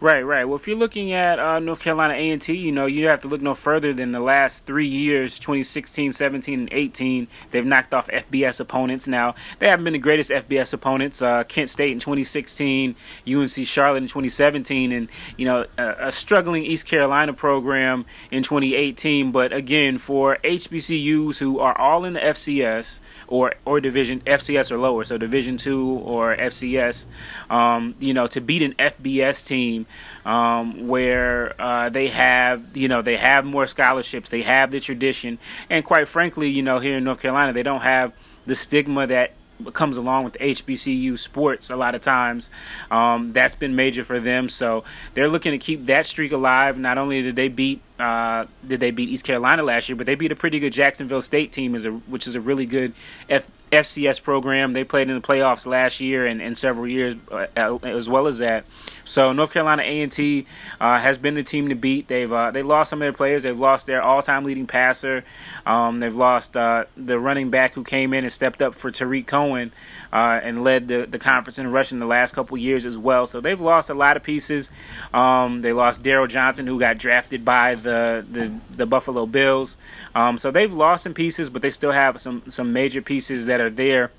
Right, 0.00 0.22
right. 0.22 0.44
Well, 0.44 0.54
if 0.54 0.68
you're 0.68 0.76
looking 0.76 1.10
at 1.10 1.40
uh, 1.40 1.58
North 1.58 1.80
Carolina 1.80 2.14
A&T, 2.14 2.54
you 2.54 2.70
know, 2.70 2.86
you 2.86 3.08
have 3.08 3.18
to 3.22 3.28
look 3.28 3.42
no 3.42 3.56
further 3.56 3.92
than 3.92 4.12
the 4.12 4.20
last 4.20 4.64
three 4.64 4.86
years, 4.86 5.40
2016, 5.40 6.12
17, 6.12 6.60
and 6.60 6.68
18. 6.70 7.26
They've 7.50 7.66
knocked 7.66 7.92
off 7.92 8.06
FBS 8.06 8.60
opponents. 8.60 9.08
Now, 9.08 9.34
they 9.58 9.66
haven't 9.66 9.82
been 9.82 9.94
the 9.94 9.98
greatest 9.98 10.30
FBS 10.30 10.72
opponents. 10.72 11.20
Uh, 11.20 11.42
Kent 11.42 11.70
State 11.70 11.90
in 11.90 11.98
2016, 11.98 12.94
UNC 13.26 13.50
Charlotte 13.66 14.04
in 14.04 14.04
2017, 14.04 14.92
and, 14.92 15.08
you 15.36 15.44
know, 15.44 15.66
a, 15.76 16.06
a 16.06 16.12
struggling 16.12 16.64
East 16.64 16.86
Carolina 16.86 17.32
program 17.32 18.06
in 18.30 18.44
2018. 18.44 19.32
But 19.32 19.52
again, 19.52 19.98
for 19.98 20.38
HBCUs 20.44 21.38
who 21.38 21.58
are 21.58 21.76
all 21.76 22.04
in 22.04 22.12
the 22.12 22.20
FCS 22.20 23.00
or, 23.26 23.54
or 23.64 23.80
Division, 23.80 24.20
FCS 24.20 24.70
or 24.70 24.78
lower, 24.78 25.02
so 25.02 25.18
Division 25.18 25.56
two 25.56 26.00
or 26.04 26.36
FCS, 26.36 27.06
um, 27.50 27.96
you 27.98 28.14
know, 28.14 28.28
to 28.28 28.40
beat 28.40 28.62
an 28.62 28.74
FBS 28.78 29.44
team 29.44 29.86
um, 30.24 30.88
where 30.88 31.60
uh, 31.60 31.88
they 31.88 32.08
have, 32.08 32.76
you 32.76 32.88
know, 32.88 33.02
they 33.02 33.16
have 33.16 33.44
more 33.44 33.66
scholarships, 33.66 34.30
they 34.30 34.42
have 34.42 34.70
the 34.70 34.80
tradition, 34.80 35.38
and 35.70 35.84
quite 35.84 36.08
frankly, 36.08 36.48
you 36.48 36.62
know, 36.62 36.78
here 36.78 36.98
in 36.98 37.04
North 37.04 37.20
Carolina, 37.20 37.52
they 37.52 37.62
don't 37.62 37.82
have 37.82 38.12
the 38.46 38.54
stigma 38.54 39.06
that 39.06 39.32
comes 39.72 39.96
along 39.96 40.24
with 40.24 40.34
HBCU 40.34 41.18
sports 41.18 41.70
a 41.70 41.76
lot 41.76 41.94
of 41.94 42.02
times. 42.02 42.50
Um, 42.90 43.28
that's 43.28 43.54
been 43.54 43.74
major 43.74 44.04
for 44.04 44.20
them. 44.20 44.48
So 44.48 44.84
they're 45.14 45.28
looking 45.28 45.52
to 45.52 45.58
keep 45.58 45.86
that 45.86 46.06
streak 46.06 46.32
alive. 46.32 46.78
Not 46.78 46.98
only 46.98 47.22
did 47.22 47.36
they 47.36 47.48
beat 47.48 47.82
uh, 47.98 48.46
did 48.66 48.78
they 48.78 48.92
beat 48.92 49.08
East 49.08 49.24
Carolina 49.24 49.64
last 49.64 49.88
year, 49.88 49.96
but 49.96 50.06
they 50.06 50.14
beat 50.14 50.30
a 50.30 50.36
pretty 50.36 50.60
good 50.60 50.72
Jacksonville 50.72 51.22
State 51.22 51.52
team, 51.52 51.74
is 51.74 51.84
a, 51.84 51.90
which 51.90 52.28
is 52.28 52.36
a 52.36 52.40
really 52.40 52.64
good 52.64 52.94
F, 53.28 53.46
FCS 53.72 54.22
program. 54.22 54.72
They 54.72 54.84
played 54.84 55.08
in 55.10 55.16
the 55.16 55.26
playoffs 55.26 55.66
last 55.66 55.98
year 55.98 56.24
and, 56.24 56.40
and 56.40 56.56
several 56.56 56.86
years 56.86 57.16
uh, 57.30 57.46
as 57.82 58.08
well 58.08 58.28
as 58.28 58.38
that. 58.38 58.64
So 59.08 59.32
North 59.32 59.52
Carolina 59.52 59.82
A&T 59.84 60.46
uh, 60.78 60.98
has 60.98 61.16
been 61.16 61.34
the 61.34 61.42
team 61.42 61.70
to 61.70 61.74
beat. 61.74 62.08
They've 62.08 62.30
uh, 62.30 62.50
they 62.50 62.62
lost 62.62 62.90
some 62.90 63.00
of 63.00 63.06
their 63.06 63.12
players. 63.12 63.42
They've 63.42 63.58
lost 63.58 63.86
their 63.86 64.02
all-time 64.02 64.44
leading 64.44 64.66
passer. 64.66 65.24
Um, 65.64 66.00
they've 66.00 66.14
lost 66.14 66.56
uh, 66.56 66.84
the 66.94 67.18
running 67.18 67.48
back 67.48 67.74
who 67.74 67.84
came 67.84 68.12
in 68.12 68.24
and 68.24 68.32
stepped 68.32 68.60
up 68.60 68.74
for 68.74 68.90
Tarik 68.90 69.26
Cohen 69.26 69.72
uh, 70.12 70.40
and 70.42 70.62
led 70.62 70.88
the, 70.88 71.06
the 71.10 71.18
conference 71.18 71.58
in 71.58 71.72
rushing 71.72 72.00
the 72.00 72.06
last 72.06 72.34
couple 72.34 72.58
years 72.58 72.84
as 72.84 72.98
well. 72.98 73.26
So 73.26 73.40
they've 73.40 73.60
lost 73.60 73.88
a 73.88 73.94
lot 73.94 74.18
of 74.18 74.22
pieces. 74.22 74.70
Um, 75.14 75.62
they 75.62 75.72
lost 75.72 76.02
Darryl 76.02 76.28
Johnson 76.28 76.66
who 76.66 76.78
got 76.78 76.98
drafted 76.98 77.44
by 77.44 77.76
the 77.76 78.26
the, 78.30 78.52
the 78.76 78.86
Buffalo 78.86 79.24
Bills. 79.24 79.78
Um, 80.14 80.36
so 80.36 80.50
they've 80.50 80.72
lost 80.72 81.04
some 81.04 81.14
pieces, 81.14 81.48
but 81.48 81.62
they 81.62 81.70
still 81.70 81.92
have 81.92 82.20
some 82.20 82.42
some 82.48 82.74
major 82.74 83.00
pieces 83.00 83.46
that 83.46 83.60
are 83.60 83.70
there 83.70 84.10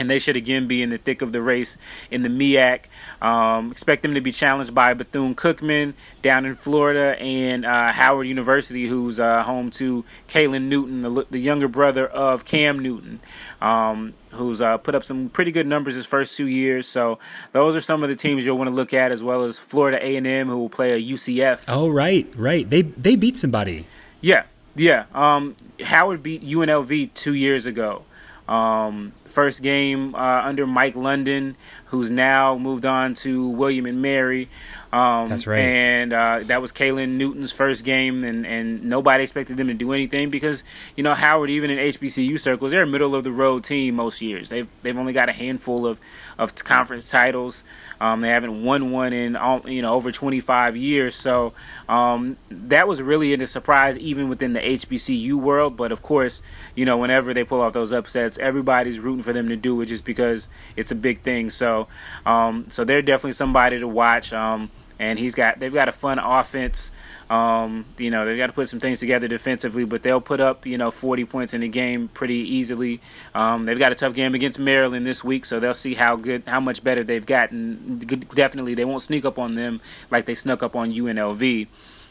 and 0.00 0.08
they 0.08 0.18
should 0.18 0.36
again 0.36 0.66
be 0.66 0.82
in 0.82 0.88
the 0.88 0.98
thick 0.98 1.20
of 1.20 1.30
the 1.30 1.42
race 1.42 1.76
in 2.10 2.22
the 2.22 2.28
MEAC. 2.30 2.86
Um, 3.22 3.70
expect 3.70 4.00
them 4.02 4.14
to 4.14 4.20
be 4.22 4.32
challenged 4.32 4.74
by 4.74 4.94
Bethune 4.94 5.34
Cookman 5.34 5.92
down 6.22 6.46
in 6.46 6.56
Florida 6.56 7.20
and 7.20 7.66
uh, 7.66 7.92
Howard 7.92 8.26
University, 8.26 8.86
who's 8.86 9.20
uh, 9.20 9.42
home 9.42 9.70
to 9.72 10.04
Caylin 10.26 10.62
Newton, 10.62 11.02
the, 11.02 11.26
the, 11.30 11.38
younger 11.38 11.68
brother 11.68 12.06
of 12.06 12.46
Cam 12.46 12.78
Newton, 12.78 13.20
um, 13.60 14.14
who's 14.30 14.62
uh, 14.62 14.78
put 14.78 14.94
up 14.94 15.04
some 15.04 15.28
pretty 15.28 15.52
good 15.52 15.66
numbers 15.66 15.94
his 15.94 16.06
first 16.06 16.34
two 16.34 16.46
years. 16.46 16.88
So 16.88 17.18
those 17.52 17.76
are 17.76 17.80
some 17.82 18.02
of 18.02 18.08
the 18.08 18.16
teams 18.16 18.46
you'll 18.46 18.56
want 18.56 18.70
to 18.70 18.74
look 18.74 18.94
at, 18.94 19.12
as 19.12 19.22
well 19.22 19.42
as 19.42 19.58
Florida 19.58 19.98
A&M, 20.02 20.48
who 20.48 20.56
will 20.56 20.70
play 20.70 20.92
a 20.92 21.12
UCF. 21.12 21.64
Oh, 21.68 21.90
right, 21.90 22.26
right. 22.36 22.68
They 22.68 22.82
they 22.82 23.16
beat 23.16 23.38
somebody. 23.38 23.86
Yeah, 24.22 24.44
yeah. 24.74 25.04
Um, 25.14 25.56
Howard 25.84 26.22
beat 26.22 26.42
UNLV 26.42 27.12
two 27.12 27.34
years 27.34 27.66
ago. 27.66 28.04
Um, 28.48 29.12
first 29.30 29.62
game 29.62 30.14
uh, 30.14 30.42
under 30.42 30.66
Mike 30.66 30.96
London, 30.96 31.56
who's 31.86 32.10
now 32.10 32.58
moved 32.58 32.84
on 32.84 33.14
to 33.14 33.48
William 33.48 33.86
and 33.86 34.02
Mary. 34.02 34.48
Um, 34.92 35.28
That's 35.28 35.46
right. 35.46 35.60
And 35.60 36.12
uh, 36.12 36.40
that 36.44 36.60
was 36.60 36.72
Caylin 36.72 37.10
Newton's 37.10 37.52
first 37.52 37.84
game, 37.84 38.24
and, 38.24 38.44
and 38.44 38.84
nobody 38.84 39.22
expected 39.22 39.56
them 39.56 39.68
to 39.68 39.74
do 39.74 39.92
anything 39.92 40.30
because 40.30 40.64
you 40.96 41.04
know 41.04 41.14
Howard, 41.14 41.48
even 41.50 41.70
in 41.70 41.78
HBCU 41.78 42.40
circles, 42.40 42.72
they're 42.72 42.82
a 42.82 42.86
middle 42.86 43.14
of 43.14 43.22
the 43.22 43.30
road 43.30 43.62
team 43.62 43.94
most 43.94 44.20
years. 44.20 44.48
They've 44.48 44.68
they've 44.82 44.96
only 44.96 45.12
got 45.12 45.28
a 45.28 45.32
handful 45.32 45.86
of 45.86 46.00
of 46.38 46.54
conference 46.56 47.08
titles. 47.08 47.62
Um, 48.00 48.22
they 48.22 48.30
haven't 48.30 48.64
won 48.64 48.90
one 48.90 49.12
in 49.12 49.36
you 49.66 49.82
know 49.82 49.94
over 49.94 50.10
25 50.10 50.76
years, 50.76 51.14
so 51.14 51.52
um, 51.88 52.36
that 52.50 52.88
was 52.88 53.00
really 53.00 53.32
a 53.32 53.46
surprise 53.46 53.96
even 53.98 54.28
within 54.28 54.54
the 54.54 54.60
HBCU 54.60 55.34
world. 55.34 55.76
But 55.76 55.92
of 55.92 56.02
course, 56.02 56.42
you 56.74 56.84
know 56.84 56.96
whenever 56.96 57.32
they 57.32 57.44
pull 57.44 57.60
off 57.60 57.72
those 57.72 57.92
upsets, 57.92 58.38
everybody's 58.38 58.98
rooting 58.98 59.19
for 59.22 59.32
them 59.32 59.48
to 59.48 59.56
do 59.56 59.80
it 59.80 59.86
just 59.86 60.04
because 60.04 60.48
it's 60.76 60.90
a 60.90 60.94
big 60.94 61.22
thing. 61.22 61.50
So 61.50 61.88
um, 62.26 62.66
so 62.68 62.84
they're 62.84 63.02
definitely 63.02 63.32
somebody 63.32 63.78
to 63.78 63.88
watch. 63.88 64.32
Um, 64.32 64.70
and 65.00 65.18
he's 65.18 65.34
got 65.34 65.58
they've 65.58 65.72
got 65.72 65.88
a 65.88 65.92
fun 65.92 66.18
offense. 66.18 66.92
Um, 67.30 67.86
you 67.96 68.10
know, 68.10 68.26
they've 68.26 68.36
got 68.36 68.48
to 68.48 68.52
put 68.52 68.68
some 68.68 68.80
things 68.80 68.98
together 68.98 69.28
defensively, 69.28 69.84
but 69.84 70.02
they'll 70.02 70.20
put 70.20 70.40
up, 70.40 70.66
you 70.66 70.76
know, 70.76 70.90
40 70.90 71.24
points 71.26 71.54
in 71.54 71.60
the 71.60 71.68
game 71.68 72.08
pretty 72.08 72.34
easily. 72.34 73.00
Um, 73.36 73.66
they've 73.66 73.78
got 73.78 73.92
a 73.92 73.94
tough 73.94 74.14
game 74.14 74.34
against 74.34 74.58
Maryland 74.58 75.06
this 75.06 75.22
week, 75.22 75.44
so 75.44 75.60
they'll 75.60 75.72
see 75.72 75.94
how 75.94 76.16
good, 76.16 76.42
how 76.48 76.58
much 76.58 76.82
better 76.82 77.04
they've 77.04 77.24
gotten. 77.24 77.98
Definitely, 77.98 78.74
they 78.74 78.84
won't 78.84 79.00
sneak 79.00 79.24
up 79.24 79.38
on 79.38 79.54
them 79.54 79.80
like 80.10 80.26
they 80.26 80.34
snuck 80.34 80.62
up 80.62 80.74
on 80.74 80.92
UNLV. 80.92 81.68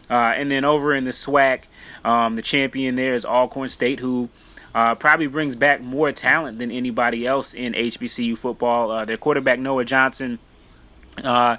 Uh, 0.09 0.13
and 0.13 0.49
then 0.49 0.65
over 0.65 0.95
in 0.95 1.03
the 1.03 1.11
SWAC, 1.11 1.65
um, 2.03 2.35
the 2.35 2.41
champion 2.41 2.95
there 2.95 3.13
is 3.13 3.25
Alcorn 3.25 3.69
State, 3.69 3.99
who 3.99 4.29
uh, 4.73 4.95
probably 4.95 5.27
brings 5.27 5.55
back 5.55 5.81
more 5.81 6.11
talent 6.11 6.59
than 6.59 6.71
anybody 6.71 7.25
else 7.25 7.53
in 7.53 7.73
HBCU 7.73 8.37
football. 8.37 8.91
Uh, 8.91 9.05
their 9.05 9.17
quarterback 9.17 9.59
Noah 9.59 9.85
Johnson 9.85 10.39
uh, 11.23 11.57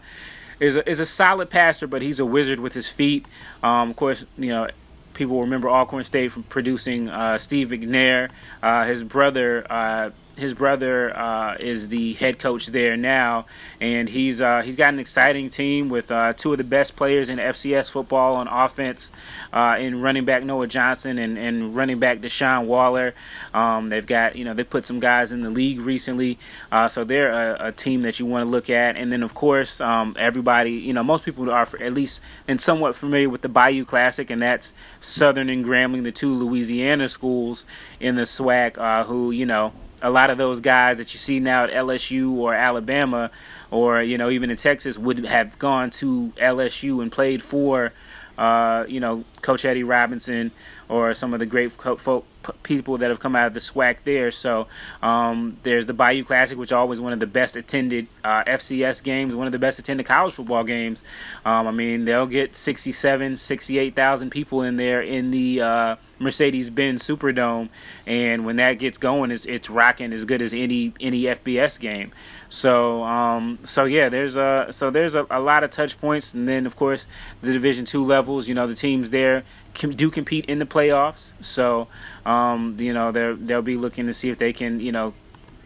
is 0.59 0.77
a, 0.77 0.89
is 0.89 1.01
a 1.01 1.07
solid 1.07 1.51
passer, 1.51 1.87
but 1.87 2.03
he's 2.03 2.19
a 2.19 2.27
wizard 2.27 2.61
with 2.61 2.75
his 2.75 2.89
feet. 2.89 3.27
Um, 3.63 3.91
of 3.91 3.97
course, 3.97 4.25
you 4.37 4.49
know 4.49 4.69
people 5.15 5.41
remember 5.41 5.69
Alcorn 5.69 6.05
State 6.05 6.33
from 6.33 6.45
producing 6.45 7.09
uh, 7.09 7.37
Steve 7.37 7.69
McNair. 7.69 8.31
Uh, 8.63 8.85
his 8.85 9.03
brother 9.03 9.67
uh, 9.71 10.11
his 10.41 10.55
brother 10.55 11.17
uh, 11.17 11.57
is 11.61 11.89
the 11.89 12.15
head 12.15 12.39
coach 12.39 12.67
there 12.67 12.97
now, 12.97 13.45
and 13.79 14.09
he's 14.09 14.41
uh, 14.41 14.63
he's 14.63 14.75
got 14.75 14.93
an 14.93 14.99
exciting 14.99 15.51
team 15.51 15.91
with 15.91 16.11
uh, 16.11 16.33
two 16.33 16.53
of 16.53 16.59
the 16.59 16.65
best 16.65 16.97
players 16.97 17.29
in 17.29 17.39
FCS 17.39 17.91
football 17.91 18.37
on 18.37 18.49
offense, 18.49 19.13
uh, 19.53 19.77
in 19.79 20.01
running 20.01 20.25
back 20.25 20.43
Noah 20.43 20.67
Johnson 20.67 21.19
and, 21.19 21.37
and 21.37 21.77
running 21.77 21.99
back 21.99 22.21
Deshaun 22.21 22.65
Waller. 22.65 23.15
Um, 23.53 23.89
they've 23.91 24.07
got 24.07 24.35
you 24.35 24.45
know 24.45 24.55
they 24.55 24.65
put 24.65 24.87
some 24.87 24.99
guys 24.99 25.31
in 25.31 25.43
the 25.43 25.51
league 25.51 25.79
recently, 25.79 26.39
uh, 26.73 26.89
so 26.89 27.05
they're 27.05 27.31
a, 27.31 27.69
a, 27.69 27.73
team 27.73 28.03
that 28.03 28.19
you 28.19 28.25
want 28.25 28.45
to 28.45 28.51
look 28.51 28.71
at. 28.71 28.97
And 28.97 29.13
then 29.13 29.23
of 29.23 29.35
course 29.35 29.81
um, 29.81 30.17
everybody 30.19 30.73
you 30.73 30.95
know 30.95 31.05
most 31.05 31.25
people 31.25 31.51
are 31.51 31.69
at 31.81 31.93
least 31.93 32.23
and 32.49 32.61
somewhat 32.61 32.97
familiar 32.97 33.29
with 33.29 33.43
the 33.43 33.49
Bayou 33.51 33.85
Classic, 33.85 34.31
and 34.31 34.41
that's 34.41 34.73
Southern 35.03 35.51
and 35.51 35.65
Grambling, 35.65 36.03
the 36.03 36.13
two 36.13 36.35
Louisiana 36.35 37.11
schools 37.11 37.67
in 38.01 38.17
the 38.17 38.23
SWAC, 38.23 38.79
uh, 38.79 39.05
who 39.05 39.31
you 39.31 39.45
know 39.45 39.73
a 40.03 40.11
lot 40.11 40.31
of 40.31 40.39
those 40.39 40.61
guys 40.61 40.99
that 40.99 41.13
you 41.13 41.19
see 41.19 41.41
now 41.41 41.65
at 41.65 41.71
LSU 41.71 42.33
or 42.33 42.55
Alabama 42.55 43.31
or 43.71 44.03
you 44.03 44.19
know 44.19 44.31
even 44.31 44.51
in 44.51 44.57
Texas 44.57 44.97
would 44.99 45.25
have 45.25 45.59
gone 45.59 45.91
to 45.91 46.33
LSU 46.37 47.03
and 47.03 47.13
played 47.13 47.43
for 47.43 47.93
uh, 48.39 48.85
you 48.89 49.01
know 49.01 49.25
Coach 49.43 49.65
Eddie 49.65 49.85
Robinson 49.85 50.53
or 50.89 51.15
some 51.15 51.33
of 51.33 51.39
the 51.39 51.47
great 51.47 51.71
folk, 51.71 52.27
people 52.63 52.99
that 52.99 53.11
have 53.11 53.21
come 53.21 53.37
out 53.37 53.47
of 53.47 53.55
the 53.55 53.61
SWAC 53.61 53.99
there. 54.05 54.31
So 54.31 54.67
um, 55.03 55.57
there's 55.63 55.87
the 55.87 55.93
Bayou 55.93 56.25
Classic, 56.25 56.59
which 56.59 56.73
always 56.73 57.01
one 57.01 57.13
of 57.13 57.21
the 57.21 57.27
best 57.27 57.55
attended 57.57 58.09
uh, 58.25 58.45
FCS 58.45 59.03
games, 59.03 59.35
one 59.35 59.47
of 59.47 59.53
the 59.53 59.59
best 59.59 59.79
attended 59.79 60.07
college 60.07 60.35
football 60.35 60.65
games. 60.65 61.03
Um, 61.45 61.67
I 61.67 61.71
mean, 61.71 62.07
they'll 62.07 62.27
get 62.27 62.57
67, 62.57 63.37
68,000 63.37 64.31
people 64.31 64.63
in 64.63 64.77
there 64.77 65.01
in 65.01 65.31
the 65.31 65.61
uh, 65.61 65.97
Mercedes-Benz 66.19 67.03
Superdome, 67.03 67.71
and 68.05 68.45
when 68.45 68.57
that 68.57 68.75
gets 68.75 68.99
going, 68.99 69.31
it's, 69.31 69.47
it's 69.47 69.71
rocking 69.71 70.13
as 70.13 70.25
good 70.25 70.43
as 70.43 70.53
any 70.53 70.93
any 71.01 71.23
FBS 71.23 71.81
game. 71.81 72.13
So 72.51 73.03
um, 73.05 73.59
so 73.65 73.85
yeah, 73.85 74.11
there's 74.11 74.37
a 74.37 74.69
so 74.71 74.91
there's 74.91 75.15
a, 75.15 75.27
a 75.31 75.41
lot 75.41 75.65
of 75.65 75.71
touch 75.71 75.99
points, 75.99 76.35
and 76.35 76.47
then 76.47 76.67
of 76.67 76.77
course 76.77 77.07
the 77.41 77.53
Division 77.53 77.87
two 77.87 78.05
levels. 78.05 78.49
You 78.49 78.55
know, 78.55 78.67
the 78.67 78.75
teams 78.75 79.11
there 79.11 79.30
can, 79.75 79.91
do 79.91 80.11
compete 80.11 80.45
in 80.47 80.59
the 80.59 80.67
playoffs. 80.67 81.33
So, 81.41 81.89
um, 82.27 82.77
you 82.79 82.93
know, 82.93 83.13
they 83.13 83.33
they'll 83.35 83.63
be 83.63 83.77
looking 83.77 84.07
to 84.07 84.15
see 84.15 84.31
if 84.31 84.39
they 84.39 84.53
can, 84.53 84.81
you 84.81 84.93
know, 84.93 85.15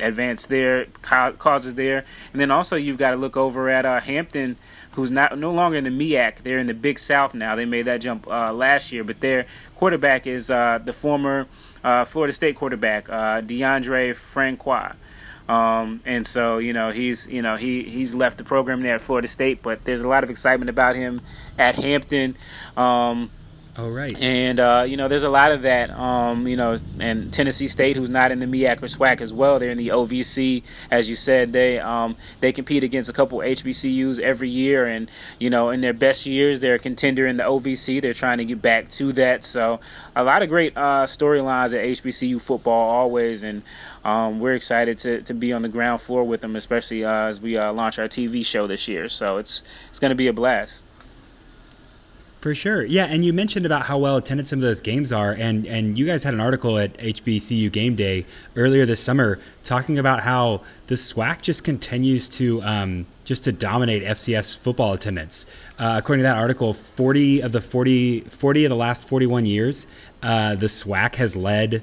advance 0.00 0.46
their 0.46 0.86
causes 1.02 1.74
there. 1.74 2.04
And 2.32 2.40
then 2.40 2.50
also 2.50 2.76
you've 2.76 2.98
got 2.98 3.12
to 3.12 3.16
look 3.16 3.36
over 3.36 3.68
at 3.68 3.86
uh, 3.86 4.00
Hampton, 4.00 4.56
who's 4.92 5.10
not 5.10 5.38
no 5.38 5.52
longer 5.52 5.78
in 5.78 5.84
the 5.84 5.90
MEAC. 5.90 6.42
They're 6.42 6.58
in 6.58 6.66
the 6.66 6.74
Big 6.74 6.98
South 6.98 7.34
now. 7.34 7.56
They 7.56 7.64
made 7.64 7.86
that 7.86 8.00
jump 8.00 8.26
uh, 8.26 8.52
last 8.52 8.92
year, 8.92 9.04
but 9.04 9.20
their 9.20 9.46
quarterback 9.76 10.26
is 10.26 10.50
uh, 10.50 10.78
the 10.84 10.92
former 10.92 11.46
uh, 11.82 12.04
Florida 12.04 12.32
State 12.32 12.56
quarterback 12.56 13.08
uh, 13.08 13.40
Deondre 13.40 14.14
Francois. 14.14 14.92
Um, 15.48 16.00
and 16.06 16.26
so 16.26 16.56
you 16.56 16.72
know 16.72 16.90
he's 16.90 17.26
you 17.26 17.42
know 17.42 17.56
he 17.56 17.82
he's 17.82 18.14
left 18.14 18.38
the 18.38 18.44
program 18.44 18.80
there 18.80 18.94
at 18.94 19.02
Florida 19.02 19.28
State, 19.28 19.62
but 19.62 19.84
there's 19.84 20.00
a 20.00 20.08
lot 20.08 20.24
of 20.24 20.30
excitement 20.30 20.70
about 20.70 20.96
him 20.96 21.20
at 21.58 21.76
Hampton. 21.76 22.36
Um, 22.78 23.30
Oh 23.76 23.88
right. 23.88 24.16
And 24.16 24.60
uh, 24.60 24.84
you 24.86 24.96
know, 24.96 25.08
there's 25.08 25.24
a 25.24 25.28
lot 25.28 25.50
of 25.50 25.62
that. 25.62 25.90
Um, 25.90 26.46
you 26.46 26.56
know, 26.56 26.76
and 27.00 27.32
Tennessee 27.32 27.66
State, 27.66 27.96
who's 27.96 28.08
not 28.08 28.30
in 28.30 28.38
the 28.38 28.46
MEAC 28.46 28.76
or 28.82 28.86
SWAC 28.86 29.20
as 29.20 29.32
well, 29.32 29.58
they're 29.58 29.72
in 29.72 29.78
the 29.78 29.88
OVC. 29.88 30.62
As 30.92 31.08
you 31.08 31.16
said, 31.16 31.52
they 31.52 31.80
um, 31.80 32.16
they 32.40 32.52
compete 32.52 32.84
against 32.84 33.10
a 33.10 33.12
couple 33.12 33.38
HBCUs 33.38 34.20
every 34.20 34.48
year, 34.48 34.86
and 34.86 35.10
you 35.40 35.50
know, 35.50 35.70
in 35.70 35.80
their 35.80 35.92
best 35.92 36.24
years, 36.24 36.60
they're 36.60 36.74
a 36.74 36.78
contender 36.78 37.26
in 37.26 37.36
the 37.36 37.42
OVC. 37.42 38.00
They're 38.00 38.14
trying 38.14 38.38
to 38.38 38.44
get 38.44 38.62
back 38.62 38.90
to 38.90 39.12
that. 39.14 39.44
So, 39.44 39.80
a 40.14 40.22
lot 40.22 40.42
of 40.42 40.48
great 40.48 40.76
uh, 40.76 41.06
storylines 41.06 41.74
at 41.74 41.84
HBCU 41.84 42.40
football 42.40 42.90
always, 42.90 43.42
and 43.42 43.62
um, 44.04 44.38
we're 44.38 44.54
excited 44.54 44.98
to, 44.98 45.22
to 45.22 45.34
be 45.34 45.52
on 45.52 45.62
the 45.62 45.68
ground 45.68 46.00
floor 46.00 46.22
with 46.22 46.42
them, 46.42 46.54
especially 46.54 47.04
uh, 47.04 47.10
as 47.10 47.40
we 47.40 47.56
uh, 47.56 47.72
launch 47.72 47.98
our 47.98 48.06
TV 48.06 48.46
show 48.46 48.68
this 48.68 48.86
year. 48.86 49.08
So 49.08 49.38
it's 49.38 49.64
it's 49.90 49.98
going 49.98 50.10
to 50.10 50.16
be 50.16 50.28
a 50.28 50.32
blast. 50.32 50.84
For 52.44 52.54
sure. 52.54 52.84
Yeah, 52.84 53.06
and 53.06 53.24
you 53.24 53.32
mentioned 53.32 53.64
about 53.64 53.86
how 53.86 53.96
well 53.96 54.18
attended 54.18 54.46
some 54.46 54.58
of 54.58 54.64
those 54.64 54.82
games 54.82 55.14
are 55.14 55.32
and 55.32 55.66
and 55.66 55.96
you 55.96 56.04
guys 56.04 56.22
had 56.24 56.34
an 56.34 56.40
article 56.40 56.78
at 56.78 56.94
HBCU 56.98 57.72
Game 57.72 57.96
Day 57.96 58.26
earlier 58.54 58.84
this 58.84 59.00
summer 59.00 59.38
talking 59.62 59.98
about 59.98 60.20
how 60.20 60.60
the 60.88 60.94
SWAC 60.94 61.40
just 61.40 61.64
continues 61.64 62.28
to 62.28 62.62
um, 62.62 63.06
just 63.24 63.44
to 63.44 63.52
dominate 63.52 64.02
FCS 64.02 64.58
football 64.58 64.92
attendance. 64.92 65.46
Uh, 65.78 65.96
according 65.98 66.22
to 66.22 66.24
that 66.24 66.36
article, 66.36 66.74
40 66.74 67.40
of 67.40 67.52
the 67.52 67.62
40 67.62 68.20
40 68.20 68.64
of 68.66 68.68
the 68.68 68.76
last 68.76 69.04
41 69.04 69.46
years, 69.46 69.86
uh, 70.22 70.54
the 70.54 70.66
SWAC 70.66 71.14
has 71.14 71.34
led 71.34 71.82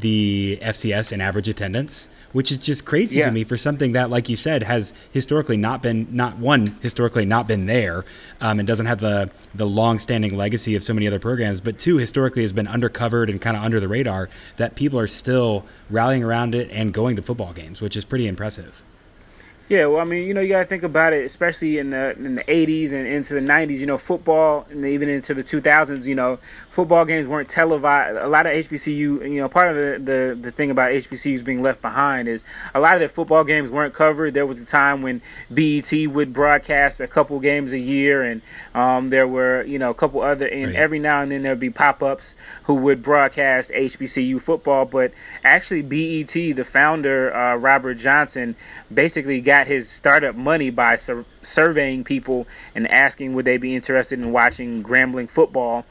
the 0.00 0.58
FCS 0.62 1.12
in 1.12 1.20
average 1.20 1.48
attendance, 1.48 2.08
which 2.32 2.52
is 2.52 2.58
just 2.58 2.84
crazy 2.84 3.18
Yeah. 3.18 3.26
to 3.26 3.32
me 3.32 3.44
for 3.44 3.56
something 3.56 3.92
that, 3.92 4.10
like 4.10 4.28
you 4.28 4.36
said, 4.36 4.62
has 4.62 4.94
historically 5.12 5.56
not 5.56 5.82
been 5.82 6.06
not 6.10 6.38
one 6.38 6.76
historically 6.80 7.24
not 7.24 7.48
been 7.48 7.66
there, 7.66 8.04
um, 8.40 8.58
and 8.58 8.66
doesn't 8.68 8.86
have 8.86 9.00
the 9.00 9.30
the 9.54 9.66
long 9.66 9.98
standing 9.98 10.36
legacy 10.36 10.74
of 10.76 10.84
so 10.84 10.92
many 10.94 11.06
other 11.06 11.18
programs, 11.18 11.60
but 11.60 11.78
two 11.78 11.96
historically 11.96 12.42
has 12.42 12.52
been 12.52 12.66
undercovered 12.66 13.28
and 13.30 13.40
kind 13.40 13.56
of 13.56 13.62
under 13.62 13.80
the 13.80 13.88
radar. 13.88 14.28
That 14.56 14.74
people 14.74 14.98
are 14.98 15.06
still 15.06 15.64
rallying 15.90 16.22
around 16.22 16.54
it 16.54 16.68
and 16.70 16.92
going 16.92 17.16
to 17.16 17.22
football 17.22 17.52
games, 17.52 17.80
which 17.80 17.96
is 17.96 18.04
pretty 18.04 18.26
impressive. 18.26 18.82
Yeah, 19.68 19.84
well, 19.84 20.00
I 20.00 20.04
mean, 20.04 20.26
you 20.26 20.32
know, 20.32 20.40
you 20.40 20.48
got 20.48 20.60
to 20.60 20.64
think 20.64 20.82
about 20.82 21.12
it, 21.12 21.26
especially 21.26 21.76
in 21.76 21.90
the 21.90 22.12
in 22.16 22.36
the 22.36 22.44
'80s 22.44 22.92
and 22.94 23.06
into 23.06 23.34
the 23.34 23.40
'90s. 23.40 23.76
You 23.78 23.84
know, 23.86 23.98
football, 23.98 24.66
and 24.70 24.82
even 24.86 25.10
into 25.10 25.34
the 25.34 25.42
2000s. 25.44 26.06
You 26.06 26.14
know, 26.14 26.38
football 26.70 27.04
games 27.04 27.28
weren't 27.28 27.50
televised. 27.50 28.16
A 28.16 28.28
lot 28.28 28.46
of 28.46 28.52
HBCU, 28.52 28.96
you 29.30 29.40
know, 29.42 29.48
part 29.48 29.68
of 29.68 29.76
the 29.76 29.98
the, 30.02 30.34
the 30.40 30.50
thing 30.52 30.70
about 30.70 30.92
HBCUs 30.92 31.44
being 31.44 31.60
left 31.60 31.82
behind 31.82 32.28
is 32.28 32.44
a 32.74 32.80
lot 32.80 32.94
of 32.94 33.00
the 33.02 33.08
football 33.10 33.44
games 33.44 33.70
weren't 33.70 33.92
covered. 33.92 34.32
There 34.32 34.46
was 34.46 34.58
a 34.58 34.64
time 34.64 35.02
when 35.02 35.20
BET 35.52 35.92
would 36.08 36.32
broadcast 36.32 37.00
a 37.00 37.06
couple 37.06 37.38
games 37.38 37.74
a 37.74 37.78
year, 37.78 38.22
and 38.22 38.40
um, 38.74 39.10
there 39.10 39.28
were 39.28 39.64
you 39.64 39.78
know 39.78 39.90
a 39.90 39.94
couple 39.94 40.22
other, 40.22 40.46
and 40.46 40.68
Right. 40.68 40.76
every 40.76 40.98
now 40.98 41.20
and 41.20 41.30
then 41.30 41.42
there'd 41.42 41.60
be 41.60 41.68
pop 41.68 42.02
ups 42.02 42.34
who 42.62 42.74
would 42.74 43.02
broadcast 43.02 43.70
HBCU 43.72 44.40
football. 44.40 44.86
But 44.86 45.12
actually, 45.44 45.82
BET, 45.82 46.32
the 46.32 46.64
founder 46.64 47.34
uh, 47.34 47.56
Robert 47.56 47.94
Johnson, 47.94 48.56
basically 48.92 49.42
got 49.42 49.57
his 49.66 49.88
startup 49.88 50.34
money 50.34 50.70
by 50.70 50.96
sur- 50.96 51.24
surveying 51.42 52.04
people 52.04 52.46
and 52.74 52.90
asking 52.90 53.34
would 53.34 53.44
they 53.44 53.56
be 53.56 53.74
interested 53.74 54.18
in 54.18 54.32
watching 54.32 54.82
Grambling 54.82 55.30
football 55.30 55.84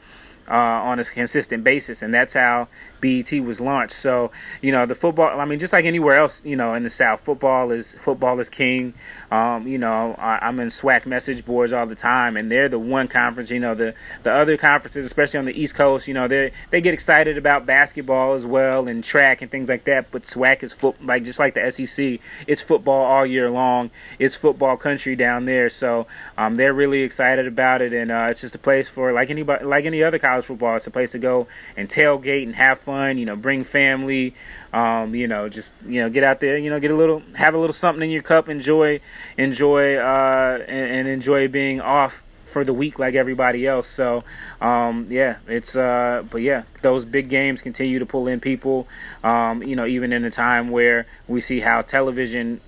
uh, 0.48 0.54
on 0.54 0.98
a 0.98 1.04
consistent 1.04 1.62
basis, 1.62 2.00
and 2.02 2.12
that's 2.12 2.34
how 2.34 2.68
BET 3.00 3.32
was 3.44 3.60
launched. 3.60 3.92
So 3.94 4.30
you 4.60 4.72
know 4.72 4.86
the 4.86 4.94
football. 4.94 5.40
I 5.40 5.44
mean, 5.44 5.58
just 5.58 5.72
like 5.72 5.84
anywhere 5.84 6.16
else, 6.16 6.44
you 6.44 6.56
know, 6.56 6.74
in 6.74 6.82
the 6.82 6.90
South, 6.90 7.20
football 7.20 7.70
is 7.70 7.94
football 7.94 8.38
is 8.40 8.48
king. 8.48 8.94
Um, 9.30 9.66
you 9.66 9.78
know, 9.78 10.14
I, 10.18 10.38
I'm 10.46 10.58
in 10.60 10.68
SWAC 10.68 11.06
message 11.06 11.44
boards 11.44 11.72
all 11.72 11.86
the 11.86 11.94
time, 11.94 12.36
and 12.36 12.50
they're 12.50 12.68
the 12.68 12.78
one 12.78 13.08
conference. 13.08 13.50
You 13.50 13.60
know, 13.60 13.74
the 13.74 13.94
the 14.22 14.32
other 14.32 14.56
conferences, 14.56 15.04
especially 15.04 15.38
on 15.38 15.44
the 15.44 15.60
East 15.60 15.74
Coast, 15.74 16.08
you 16.08 16.14
know, 16.14 16.28
they 16.28 16.52
they 16.70 16.80
get 16.80 16.94
excited 16.94 17.36
about 17.36 17.66
basketball 17.66 18.34
as 18.34 18.44
well 18.44 18.88
and 18.88 19.04
track 19.04 19.42
and 19.42 19.50
things 19.50 19.68
like 19.68 19.84
that. 19.84 20.10
But 20.10 20.22
SWAC 20.22 20.62
is 20.62 20.72
foot 20.72 21.04
like 21.04 21.24
just 21.24 21.38
like 21.38 21.54
the 21.54 21.70
SEC, 21.70 22.20
it's 22.46 22.62
football 22.62 23.04
all 23.04 23.26
year 23.26 23.50
long. 23.50 23.90
It's 24.18 24.36
football 24.36 24.76
country 24.76 25.16
down 25.16 25.44
there, 25.44 25.68
so 25.68 26.06
um, 26.36 26.56
they're 26.56 26.72
really 26.72 27.02
excited 27.02 27.46
about 27.46 27.82
it, 27.82 27.92
and 27.92 28.10
uh, 28.10 28.28
it's 28.30 28.40
just 28.40 28.54
a 28.54 28.58
place 28.58 28.88
for 28.88 29.12
like 29.12 29.30
anybody 29.30 29.64
like 29.64 29.84
any 29.84 30.02
other 30.02 30.18
college 30.18 30.44
football. 30.44 30.76
It's 30.76 30.86
a 30.86 30.90
place 30.90 31.12
to 31.12 31.18
go 31.18 31.46
and 31.76 31.88
tailgate 31.88 32.44
and 32.44 32.54
have 32.56 32.78
fun. 32.88 33.18
You 33.18 33.26
know, 33.26 33.36
bring 33.36 33.64
family. 33.64 34.34
Um, 34.72 35.14
you 35.14 35.28
know, 35.28 35.48
just 35.48 35.74
you 35.86 36.00
know, 36.00 36.08
get 36.08 36.24
out 36.24 36.40
there. 36.40 36.56
You 36.56 36.70
know, 36.70 36.80
get 36.80 36.90
a 36.90 36.96
little, 36.96 37.22
have 37.34 37.54
a 37.54 37.58
little 37.58 37.74
something 37.74 38.02
in 38.02 38.10
your 38.10 38.22
cup. 38.22 38.48
Enjoy, 38.48 39.00
enjoy, 39.36 39.96
uh, 39.96 40.64
and, 40.66 40.90
and 40.96 41.08
enjoy 41.08 41.48
being 41.48 41.80
off 41.80 42.24
for 42.44 42.64
the 42.64 42.72
week 42.72 42.98
like 42.98 43.14
everybody 43.14 43.66
else. 43.66 43.86
So, 43.86 44.24
um, 44.60 45.06
yeah, 45.10 45.36
it's 45.46 45.76
uh, 45.76 46.24
but 46.30 46.40
yeah, 46.40 46.62
those 46.80 47.04
big 47.04 47.28
games 47.28 47.60
continue 47.60 47.98
to 47.98 48.06
pull 48.06 48.26
in 48.26 48.40
people. 48.40 48.88
Um, 49.22 49.62
you 49.62 49.76
know, 49.76 49.86
even 49.86 50.12
in 50.12 50.24
a 50.24 50.30
time 50.30 50.70
where 50.70 51.06
we 51.28 51.40
see 51.40 51.60
how 51.60 51.82
television 51.82 52.60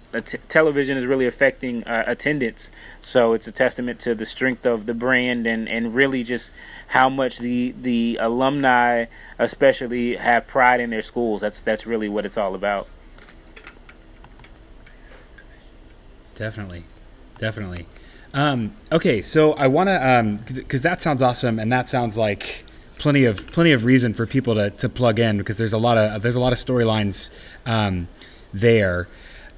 television 0.48 0.96
is 0.96 1.06
really 1.06 1.26
affecting 1.26 1.84
uh, 1.84 2.04
attendance. 2.06 2.70
So 3.00 3.32
it's 3.32 3.46
a 3.46 3.52
testament 3.52 4.00
to 4.00 4.14
the 4.14 4.26
strength 4.26 4.66
of 4.66 4.86
the 4.86 4.94
brand 4.94 5.46
and 5.46 5.68
and 5.68 5.94
really 5.94 6.22
just 6.22 6.52
how 6.88 7.08
much 7.08 7.38
the 7.38 7.74
the 7.80 8.18
alumni 8.20 9.06
especially 9.38 10.16
have 10.16 10.46
pride 10.46 10.80
in 10.80 10.90
their 10.90 11.02
schools. 11.02 11.40
That's 11.40 11.60
that's 11.60 11.86
really 11.86 12.08
what 12.08 12.26
it's 12.26 12.36
all 12.36 12.54
about. 12.54 12.88
Definitely, 16.34 16.84
definitely. 17.38 17.86
Um, 18.32 18.74
okay, 18.92 19.22
so 19.22 19.52
I 19.54 19.66
want 19.66 19.88
to 19.88 20.54
because 20.54 20.82
that 20.82 21.02
sounds 21.02 21.22
awesome, 21.22 21.58
and 21.58 21.70
that 21.72 21.88
sounds 21.88 22.16
like 22.16 22.64
plenty 22.98 23.24
of 23.24 23.46
plenty 23.50 23.72
of 23.72 23.84
reason 23.84 24.14
for 24.14 24.26
people 24.26 24.54
to, 24.54 24.70
to 24.70 24.88
plug 24.88 25.18
in 25.18 25.38
because 25.38 25.58
there's 25.58 25.72
a 25.72 25.78
lot 25.78 25.98
of 25.98 26.22
there's 26.22 26.36
a 26.36 26.40
lot 26.40 26.52
of 26.52 26.58
storylines 26.58 27.30
um, 27.66 28.08
there. 28.52 29.08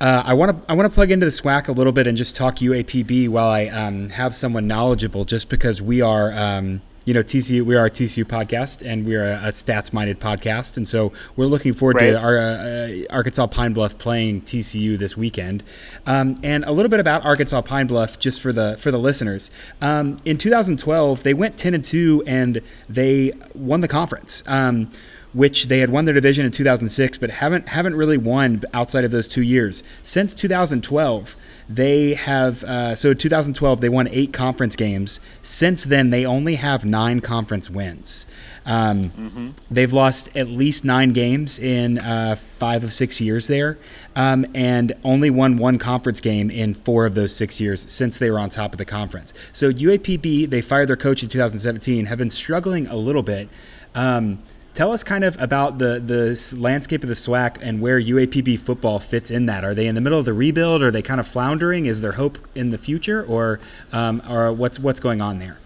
Uh, 0.03 0.21
I 0.27 0.35
want 0.35 0.51
to 0.67 0.71
I 0.71 0.75
want 0.75 0.91
to 0.91 0.95
plug 0.95 1.13
into 1.13 1.25
the 1.27 1.31
SWAC 1.31 1.69
a 1.69 1.73
little 1.73 1.93
bit 1.93 2.09
and 2.09 2.17
just 2.19 2.35
talk 2.35 2.57
UAPB 2.57 3.29
while 3.29 3.49
I 3.49 3.67
um, 3.67 4.09
have 4.09 4.35
someone 4.35 4.67
knowledgeable, 4.67 5.25
just 5.25 5.49
because 5.49 5.81
we 5.81 6.01
are. 6.01 6.33
Um, 6.33 6.83
you 7.05 7.13
know, 7.13 7.23
TCU. 7.25 7.63
We 7.63 7.75
are 7.75 7.87
a 7.87 7.91
TCU 7.91 8.25
podcast, 8.25 8.85
and 8.89 9.05
we're 9.05 9.25
a, 9.25 9.35
a 9.35 9.49
stats-minded 9.51 10.21
podcast, 10.21 10.77
and 10.77 10.87
so 10.87 11.13
we're 11.35 11.47
looking 11.47 11.73
forward 11.73 11.97
Right. 11.97 12.11
to 12.11 12.17
our 12.21 12.39
uh, 12.39 12.91
Arkansas 13.11 13.49
Pine 13.49 13.73
Bluff 13.73 13.99
playing 13.99 14.43
TCU 14.43 14.97
this 14.97 15.17
weekend. 15.17 15.65
Um, 16.07 16.37
and 16.45 16.65
a 16.65 16.71
little 16.71 16.89
bit 16.89 17.01
about 17.01 17.25
Arkansas 17.25 17.61
Pine 17.63 17.89
Bluff, 17.89 18.21
just 18.21 18.41
for 18.41 18.53
the 18.53 18.77
for 18.79 18.93
the 18.93 18.99
listeners. 19.01 19.51
Um, 19.81 20.17
in 20.25 20.39
2012, 20.39 21.25
they 21.25 21.35
went 21.35 21.57
10 21.57 21.75
and 21.75 21.85
two, 21.85 22.23
and 22.25 22.61
they 22.89 23.33
won 23.53 23.81
the 23.81 23.89
conference. 23.89 24.45
Um, 24.47 24.89
which 25.33 25.65
they 25.65 25.79
had 25.79 25.91
won 25.91 26.05
their 26.05 26.15
division 26.15 26.45
in 26.45 26.53
2006, 26.53 27.19
but 27.19 27.31
haven't 27.31 27.69
haven't 27.69 27.95
really 27.95 28.19
won 28.19 28.63
outside 28.73 29.05
of 29.05 29.11
those 29.11 29.27
two 29.27 29.43
years 29.43 29.83
since 30.03 30.35
2012. 30.35 31.37
They 31.69 32.15
have 32.15 32.65
uh, 32.65 32.95
so 32.95 33.15
2012 33.15 33.81
they 33.81 33.89
won 33.89 34.09
eight 34.09 34.33
conference 34.33 34.77
games. 34.77 35.21
Since 35.43 35.85
then, 35.85 36.11
they 36.11 36.27
only 36.27 36.57
have 36.57 36.85
nine 36.85 37.21
conference 37.21 37.71
wins. 37.71 38.27
Um, 38.67 39.55
They've 39.71 39.93
lost 39.93 40.37
at 40.37 40.49
least 40.49 40.85
nine 40.85 41.13
games 41.13 41.59
in 41.59 41.99
uh, 41.99 42.37
five 42.59 42.85
of 42.85 42.93
six 42.93 43.21
years 43.21 43.49
there, 43.49 43.79
um, 44.15 44.47
and 44.55 44.93
only 45.03 45.31
won 45.31 45.57
one 45.57 45.79
conference 45.79 46.21
game 46.21 46.51
in 46.51 46.75
four 46.75 47.07
of 47.07 47.15
those 47.15 47.35
six 47.35 47.61
years 47.61 47.91
since 47.91 48.19
they 48.19 48.31
were 48.31 48.39
on 48.39 48.51
top 48.51 48.73
of 48.73 48.79
the 48.79 48.85
conference. 48.85 49.33
So 49.53 49.73
UAPB 49.73 50.51
they 50.51 50.61
fired 50.61 50.89
their 50.89 50.97
coach 50.97 51.23
in 51.23 51.29
2017, 51.29 52.07
have 52.07 52.19
been 52.19 52.31
struggling 52.31 52.87
a 52.87 52.97
little 52.97 53.23
bit. 53.23 53.49
Um, 53.95 54.43
Tell 54.75 54.91
us 54.91 55.05
kind 55.05 55.23
of 55.23 55.41
about 55.41 55.79
the 55.79 56.01
the 56.01 56.57
landscape 56.59 57.03
of 57.03 57.09
the 57.09 57.15
SWAC 57.15 57.59
and 57.61 57.83
where 57.83 58.01
UAPB 58.01 58.59
football 58.59 58.99
fits 58.99 59.31
in 59.31 59.45
that. 59.47 59.65
Are 59.65 59.75
they 59.75 59.87
in 59.87 59.95
the 59.95 60.01
middle 60.01 60.19
of 60.19 60.25
the 60.25 60.33
rebuild? 60.33 60.83
Are 60.83 60.91
they 60.91 61.03
kind 61.03 61.21
of 61.21 61.27
floundering? 61.27 61.85
Is 61.85 62.01
there 62.01 62.13
hope 62.13 62.39
in 62.55 62.71
the 62.71 62.79
future, 62.79 63.23
or 63.23 63.61
um, 63.93 64.23
or 64.29 64.51
what's 64.53 64.79
what's 64.79 65.01
going 65.01 65.21
on 65.21 65.41
there? 65.41 65.59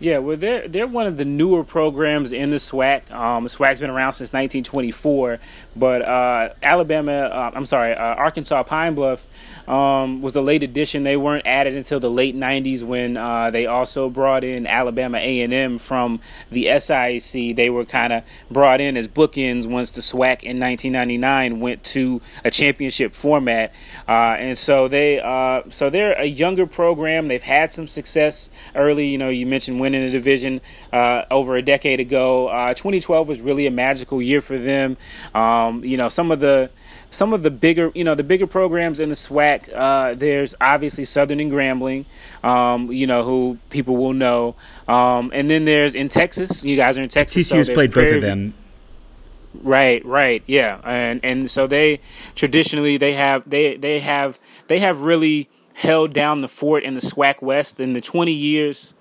Yeah, 0.00 0.18
well, 0.18 0.36
they're 0.36 0.68
they're 0.68 0.86
one 0.86 1.06
of 1.06 1.16
the 1.16 1.24
newer 1.24 1.64
programs 1.64 2.32
in 2.32 2.50
the 2.50 2.56
SWAC. 2.56 3.10
Um, 3.10 3.46
SWAC's 3.46 3.80
been 3.80 3.90
around 3.90 4.12
since 4.12 4.32
1924, 4.32 5.40
but 5.74 6.02
uh, 6.02 6.50
Alabama, 6.62 7.12
uh, 7.12 7.50
I'm 7.52 7.64
sorry, 7.64 7.94
uh, 7.94 8.14
Arkansas 8.14 8.62
Pine 8.62 8.94
Bluff 8.94 9.26
um, 9.66 10.22
was 10.22 10.34
the 10.34 10.42
late 10.42 10.62
addition. 10.62 11.02
They 11.02 11.16
weren't 11.16 11.46
added 11.46 11.74
until 11.74 11.98
the 11.98 12.10
late 12.10 12.36
90s 12.36 12.84
when 12.84 13.16
uh, 13.16 13.50
they 13.50 13.66
also 13.66 14.08
brought 14.08 14.44
in 14.44 14.68
Alabama 14.68 15.18
A&M 15.18 15.78
from 15.78 16.20
the 16.50 16.66
SIAC. 16.66 17.56
They 17.56 17.68
were 17.68 17.84
kind 17.84 18.12
of 18.12 18.22
brought 18.52 18.80
in 18.80 18.96
as 18.96 19.08
bookends 19.08 19.66
once 19.66 19.90
the 19.90 20.00
SWAC 20.00 20.44
in 20.44 20.60
1999 20.60 21.58
went 21.58 21.82
to 21.84 22.20
a 22.44 22.52
championship 22.52 23.16
format, 23.16 23.74
uh, 24.06 24.36
and 24.38 24.56
so 24.56 24.86
they 24.86 25.18
uh, 25.18 25.62
so 25.70 25.90
they're 25.90 26.12
a 26.12 26.26
younger 26.26 26.68
program. 26.68 27.26
They've 27.26 27.42
had 27.42 27.72
some 27.72 27.88
success 27.88 28.50
early. 28.76 29.08
You 29.08 29.18
know, 29.18 29.28
you 29.28 29.44
mentioned 29.44 29.80
winning 29.88 30.06
the 30.06 30.12
division 30.12 30.60
uh, 30.92 31.22
over 31.30 31.56
a 31.56 31.62
decade 31.62 32.00
ago. 32.00 32.48
Uh, 32.48 32.74
2012 32.74 33.28
was 33.28 33.40
really 33.40 33.66
a 33.66 33.70
magical 33.70 34.20
year 34.20 34.40
for 34.40 34.58
them. 34.58 34.96
Um, 35.34 35.82
you 35.84 35.96
know, 35.96 36.08
some 36.08 36.30
of 36.30 36.40
the 36.40 36.70
some 37.10 37.32
of 37.32 37.42
the 37.42 37.50
bigger, 37.50 37.90
you 37.94 38.04
know, 38.04 38.14
the 38.14 38.22
bigger 38.22 38.46
programs 38.46 39.00
in 39.00 39.08
the 39.08 39.14
SWAC. 39.14 39.74
Uh, 39.74 40.14
there's 40.14 40.54
obviously 40.60 41.06
Southern 41.06 41.40
and 41.40 41.50
Grambling, 41.50 42.04
um, 42.44 42.92
you 42.92 43.06
know, 43.06 43.22
who 43.22 43.58
people 43.70 43.96
will 43.96 44.12
know, 44.12 44.56
um, 44.86 45.30
and 45.34 45.50
then 45.50 45.64
there's 45.64 45.94
in 45.94 46.08
Texas. 46.08 46.64
You 46.64 46.76
guys 46.76 46.98
are 46.98 47.02
in 47.02 47.08
Texas. 47.08 47.48
so 47.48 47.56
TCU's 47.56 47.66
there's 47.68 47.76
played 47.76 47.94
both 47.94 48.16
of 48.16 48.22
them. 48.22 48.52
Right, 49.54 50.04
right, 50.04 50.42
yeah, 50.46 50.80
and 50.84 51.20
and 51.24 51.50
so 51.50 51.66
they 51.66 52.00
traditionally 52.34 52.98
they 52.98 53.14
have 53.14 53.48
they 53.48 53.76
they 53.76 54.00
have 54.00 54.38
they 54.66 54.80
have 54.80 55.00
really 55.00 55.48
held 55.74 56.12
down 56.12 56.42
the 56.42 56.48
fort 56.48 56.82
in 56.82 56.92
the 56.92 57.00
SWAC 57.00 57.40
West 57.40 57.80
in 57.80 57.94
the 57.94 58.00
twenty 58.02 58.32
years. 58.32 58.94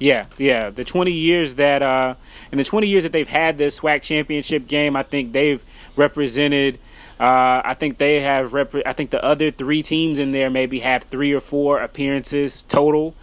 Yeah, 0.00 0.24
yeah, 0.38 0.70
the 0.70 0.82
twenty 0.82 1.12
years 1.12 1.54
that 1.56 1.82
uh, 1.82 2.14
in 2.50 2.56
the 2.56 2.64
twenty 2.64 2.88
years 2.88 3.02
that 3.02 3.12
they've 3.12 3.28
had 3.28 3.58
this 3.58 3.80
SWAC 3.80 4.00
championship 4.00 4.66
game, 4.66 4.96
I 4.96 5.02
think 5.02 5.32
they've 5.32 5.62
represented. 5.94 6.78
Uh, 7.20 7.60
I 7.62 7.74
think 7.78 7.98
they 7.98 8.20
have. 8.20 8.54
Rep- 8.54 8.86
I 8.86 8.94
think 8.94 9.10
the 9.10 9.22
other 9.22 9.50
three 9.50 9.82
teams 9.82 10.18
in 10.18 10.30
there 10.30 10.48
maybe 10.48 10.80
have 10.80 11.02
three 11.04 11.34
or 11.34 11.40
four 11.40 11.80
appearances 11.82 12.62
total. 12.62 13.14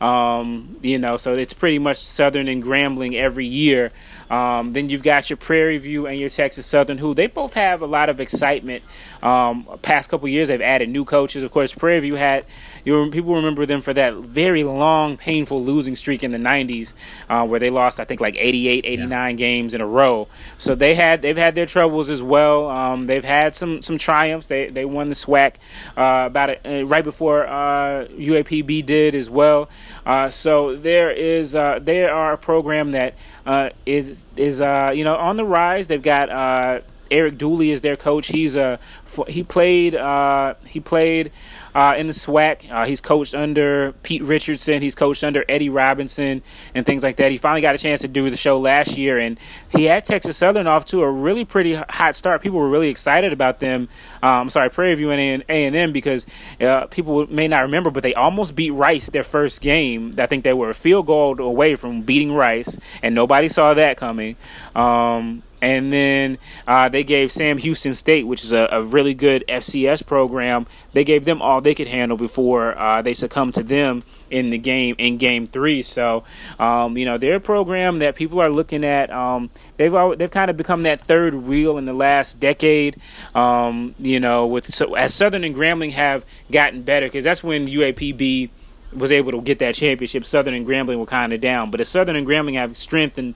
Um, 0.00 0.78
you 0.82 0.98
know, 0.98 1.16
so 1.16 1.34
it's 1.34 1.52
pretty 1.52 1.78
much 1.78 1.98
Southern 1.98 2.48
and 2.48 2.62
Grambling 2.62 3.14
every 3.14 3.46
year. 3.46 3.92
Um, 4.30 4.72
then 4.72 4.88
you've 4.88 5.02
got 5.02 5.30
your 5.30 5.36
Prairie 5.36 5.78
View 5.78 6.06
and 6.06 6.18
your 6.18 6.28
Texas 6.30 6.66
Southern, 6.66 6.98
who 6.98 7.14
they 7.14 7.26
both 7.26 7.54
have 7.54 7.82
a 7.82 7.86
lot 7.86 8.08
of 8.08 8.20
excitement. 8.20 8.82
Um, 9.22 9.68
past 9.82 10.10
couple 10.10 10.28
years, 10.28 10.48
they've 10.48 10.60
added 10.60 10.88
new 10.88 11.04
coaches. 11.04 11.42
Of 11.42 11.50
course, 11.50 11.72
Prairie 11.72 12.00
View 12.00 12.14
had 12.16 12.44
you 12.84 13.10
people 13.10 13.34
remember 13.34 13.64
them 13.66 13.80
for 13.80 13.94
that 13.94 14.14
very 14.14 14.64
long, 14.64 15.16
painful 15.16 15.62
losing 15.62 15.96
streak 15.96 16.22
in 16.22 16.32
the 16.32 16.38
'90s, 16.38 16.94
uh, 17.28 17.46
where 17.46 17.60
they 17.60 17.70
lost 17.70 18.00
I 18.00 18.04
think 18.04 18.20
like 18.20 18.36
88, 18.36 18.84
89 18.86 19.10
yeah. 19.10 19.32
games 19.36 19.74
in 19.74 19.80
a 19.80 19.86
row. 19.86 20.28
So 20.58 20.74
they 20.74 20.94
had 20.94 21.22
they've 21.22 21.36
had 21.36 21.54
their 21.54 21.66
troubles 21.66 22.10
as 22.10 22.22
well. 22.22 22.68
Um, 22.68 23.06
they've 23.06 23.24
had 23.24 23.54
some 23.54 23.82
some 23.82 23.98
triumphs. 23.98 24.46
They 24.46 24.68
they 24.68 24.84
won 24.84 25.08
the 25.08 25.14
SWAC 25.14 25.54
uh, 25.96 26.26
about 26.26 26.50
a, 26.50 26.80
uh, 26.80 26.84
right 26.84 27.04
before 27.04 27.46
uh, 27.46 28.06
UAPB 28.08 28.84
did 28.84 29.14
as 29.14 29.30
well. 29.30 29.68
Uh, 30.06 30.28
so 30.30 30.76
there 30.76 31.10
is 31.10 31.54
uh, 31.54 31.78
they 31.82 32.04
are 32.04 32.32
a 32.32 32.38
program 32.38 32.92
that 32.92 33.14
uh, 33.46 33.70
is 33.86 34.24
is 34.36 34.60
uh, 34.60 34.92
you 34.94 35.04
know 35.04 35.16
on 35.16 35.36
the 35.36 35.44
rise. 35.44 35.86
They've 35.86 36.02
got 36.02 36.30
uh, 36.30 36.80
Eric 37.14 37.38
Dooley 37.38 37.70
is 37.70 37.80
their 37.80 37.96
coach. 37.96 38.26
He's 38.26 38.56
a 38.56 38.80
he 39.28 39.44
played 39.44 39.94
uh, 39.94 40.54
he 40.66 40.80
played 40.80 41.30
uh, 41.74 41.94
in 41.96 42.08
the 42.08 42.12
SWAC. 42.12 42.70
Uh, 42.70 42.84
he's 42.84 43.00
coached 43.00 43.34
under 43.34 43.92
Pete 44.02 44.22
Richardson. 44.22 44.82
He's 44.82 44.96
coached 44.96 45.22
under 45.22 45.44
Eddie 45.48 45.68
Robinson 45.68 46.42
and 46.74 46.84
things 46.84 47.04
like 47.04 47.16
that. 47.16 47.30
He 47.30 47.38
finally 47.38 47.60
got 47.60 47.74
a 47.74 47.78
chance 47.78 48.00
to 48.00 48.08
do 48.08 48.28
the 48.28 48.36
show 48.36 48.58
last 48.58 48.98
year, 48.98 49.18
and 49.18 49.38
he 49.68 49.84
had 49.84 50.04
Texas 50.04 50.36
Southern 50.36 50.66
off 50.66 50.84
to 50.86 51.02
a 51.02 51.10
really 51.10 51.44
pretty 51.44 51.74
hot 51.74 52.16
start. 52.16 52.42
People 52.42 52.58
were 52.58 52.68
really 52.68 52.88
excited 52.88 53.32
about 53.32 53.60
them. 53.60 53.88
I'm 54.20 54.42
um, 54.42 54.48
sorry, 54.48 54.70
Prairie 54.70 54.96
View 54.96 55.12
and 55.12 55.44
A 55.48 55.66
and 55.66 55.76
M 55.76 55.92
because 55.92 56.26
uh, 56.60 56.86
people 56.86 57.26
may 57.28 57.46
not 57.46 57.62
remember, 57.62 57.90
but 57.90 58.02
they 58.02 58.14
almost 58.14 58.56
beat 58.56 58.72
Rice 58.72 59.08
their 59.08 59.24
first 59.24 59.60
game. 59.60 60.12
I 60.18 60.26
think 60.26 60.42
they 60.42 60.52
were 60.52 60.70
a 60.70 60.74
field 60.74 61.06
goal 61.06 61.40
away 61.40 61.76
from 61.76 62.02
beating 62.02 62.32
Rice, 62.32 62.76
and 63.02 63.14
nobody 63.14 63.48
saw 63.48 63.72
that 63.74 63.96
coming. 63.96 64.36
Um, 64.74 65.44
and 65.64 65.90
then 65.90 66.36
uh, 66.68 66.90
they 66.90 67.02
gave 67.04 67.32
Sam 67.32 67.56
Houston 67.56 67.94
State, 67.94 68.26
which 68.26 68.44
is 68.44 68.52
a, 68.52 68.68
a, 68.70 68.82
really 68.82 69.14
good 69.14 69.44
FCS 69.48 70.04
program, 70.04 70.66
they 70.92 71.04
gave 71.04 71.24
them 71.24 71.40
all 71.40 71.62
they 71.62 71.74
could 71.74 71.86
handle 71.86 72.18
before 72.18 72.76
uh, 72.78 73.00
they 73.00 73.14
succumbed 73.14 73.54
to 73.54 73.62
them 73.62 74.04
in 74.30 74.50
the 74.50 74.58
game 74.58 74.94
in 74.98 75.16
Game 75.16 75.46
Three. 75.46 75.80
So, 75.80 76.24
um, 76.58 76.98
you 76.98 77.06
know, 77.06 77.16
they're 77.16 77.36
a 77.36 77.40
program 77.40 78.00
that 78.00 78.14
people 78.14 78.42
are 78.42 78.50
looking 78.50 78.84
at. 78.84 79.10
Um, 79.10 79.48
they've 79.78 79.94
always, 79.94 80.18
they've 80.18 80.30
kind 80.30 80.50
of 80.50 80.58
become 80.58 80.82
that 80.82 81.00
third 81.00 81.34
wheel 81.34 81.78
in 81.78 81.86
the 81.86 81.94
last 81.94 82.38
decade. 82.38 82.98
Um, 83.34 83.94
you 83.98 84.20
know, 84.20 84.46
with 84.46 84.66
so 84.66 84.94
as 84.96 85.14
Southern 85.14 85.44
and 85.44 85.56
Grambling 85.56 85.92
have 85.92 86.26
gotten 86.52 86.82
better 86.82 87.06
because 87.06 87.24
that's 87.24 87.42
when 87.42 87.68
UAPB 87.68 88.50
was 88.92 89.10
able 89.10 89.32
to 89.32 89.40
get 89.40 89.60
that 89.60 89.74
championship. 89.74 90.26
Southern 90.26 90.52
and 90.52 90.66
Grambling 90.66 90.98
were 90.98 91.06
kind 91.06 91.32
of 91.32 91.40
down, 91.40 91.70
but 91.70 91.80
as 91.80 91.88
Southern 91.88 92.16
and 92.16 92.26
Grambling 92.26 92.54
have 92.54 92.76
strengthened 92.76 93.34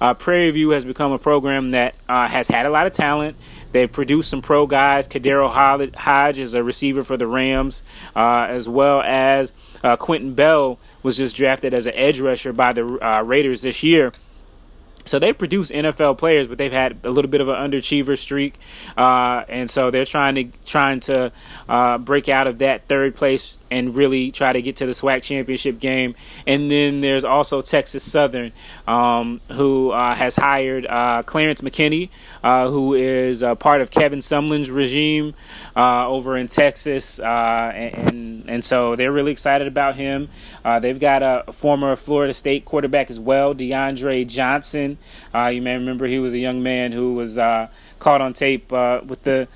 uh, 0.00 0.14
Prairie 0.14 0.50
View 0.50 0.70
has 0.70 0.84
become 0.84 1.12
a 1.12 1.18
program 1.18 1.70
that 1.70 1.94
uh, 2.08 2.28
has 2.28 2.48
had 2.48 2.66
a 2.66 2.70
lot 2.70 2.86
of 2.86 2.92
talent. 2.92 3.36
They've 3.72 3.90
produced 3.90 4.30
some 4.30 4.42
pro 4.42 4.66
guys. 4.66 5.08
KhaDarel 5.08 5.94
Hodge 5.96 6.38
is 6.38 6.54
a 6.54 6.62
receiver 6.62 7.02
for 7.02 7.16
the 7.16 7.26
Rams, 7.26 7.82
uh, 8.16 8.46
as 8.48 8.68
well 8.68 9.02
as 9.02 9.52
uh, 9.84 9.96
Quinton 9.96 10.34
Bell 10.34 10.78
was 11.02 11.16
just 11.16 11.36
drafted 11.36 11.74
as 11.74 11.86
an 11.86 11.94
edge 11.94 12.20
rusher 12.20 12.52
by 12.52 12.72
the 12.72 12.84
uh, 12.84 13.22
Raiders 13.22 13.62
this 13.62 13.82
year. 13.82 14.12
So 15.08 15.18
they 15.18 15.32
produce 15.32 15.70
NFL 15.70 16.18
players, 16.18 16.46
but 16.46 16.58
they've 16.58 16.72
had 16.72 16.98
a 17.04 17.10
little 17.10 17.30
bit 17.30 17.40
of 17.40 17.48
an 17.48 17.54
underachiever 17.54 18.16
streak, 18.18 18.54
uh, 18.96 19.44
and 19.48 19.70
so 19.70 19.90
they're 19.90 20.04
trying 20.04 20.34
to 20.34 20.44
trying 20.64 21.00
to 21.00 21.32
uh, 21.68 21.98
break 21.98 22.28
out 22.28 22.46
of 22.46 22.58
that 22.58 22.86
third 22.88 23.16
place 23.16 23.58
and 23.70 23.96
really 23.96 24.30
try 24.30 24.52
to 24.52 24.62
get 24.62 24.76
to 24.76 24.86
the 24.86 24.92
SWAC 24.92 25.22
championship 25.22 25.78
game. 25.78 26.14
And 26.46 26.70
then 26.70 27.00
there's 27.00 27.24
also 27.24 27.62
Texas 27.62 28.04
Southern, 28.04 28.52
um, 28.86 29.40
who 29.52 29.90
uh, 29.90 30.14
has 30.14 30.36
hired 30.36 30.86
uh, 30.86 31.22
Clarence 31.24 31.60
McKinney, 31.60 32.10
uh, 32.44 32.68
who 32.68 32.94
is 32.94 33.42
part 33.58 33.80
of 33.80 33.90
Kevin 33.90 34.20
Sumlin's 34.20 34.70
regime 34.70 35.34
uh, 35.76 36.06
over 36.08 36.36
in 36.36 36.48
Texas, 36.48 37.18
and 37.18 38.48
and 38.48 38.64
so 38.64 38.96
they're 38.96 39.12
really 39.12 39.32
excited 39.32 39.66
about 39.66 39.94
him. 39.96 40.28
they've 40.80 41.00
got 41.00 41.22
a 41.22 41.52
former 41.52 41.96
Florida 41.96 42.34
State 42.34 42.64
quarterback 42.64 43.10
as 43.10 43.18
well, 43.18 43.54
DeAndre 43.54 44.26
Johnson. 44.26 44.97
Uh, 45.34 45.48
you 45.48 45.62
may 45.62 45.74
remember 45.74 46.06
he 46.06 46.18
was 46.18 46.32
a 46.32 46.38
young 46.38 46.62
man 46.62 46.92
who 46.92 47.14
was 47.14 47.38
uh, 47.38 47.68
caught 47.98 48.20
on 48.20 48.32
tape 48.32 48.72
uh, 48.72 49.00
with 49.06 49.22
the 49.22 49.48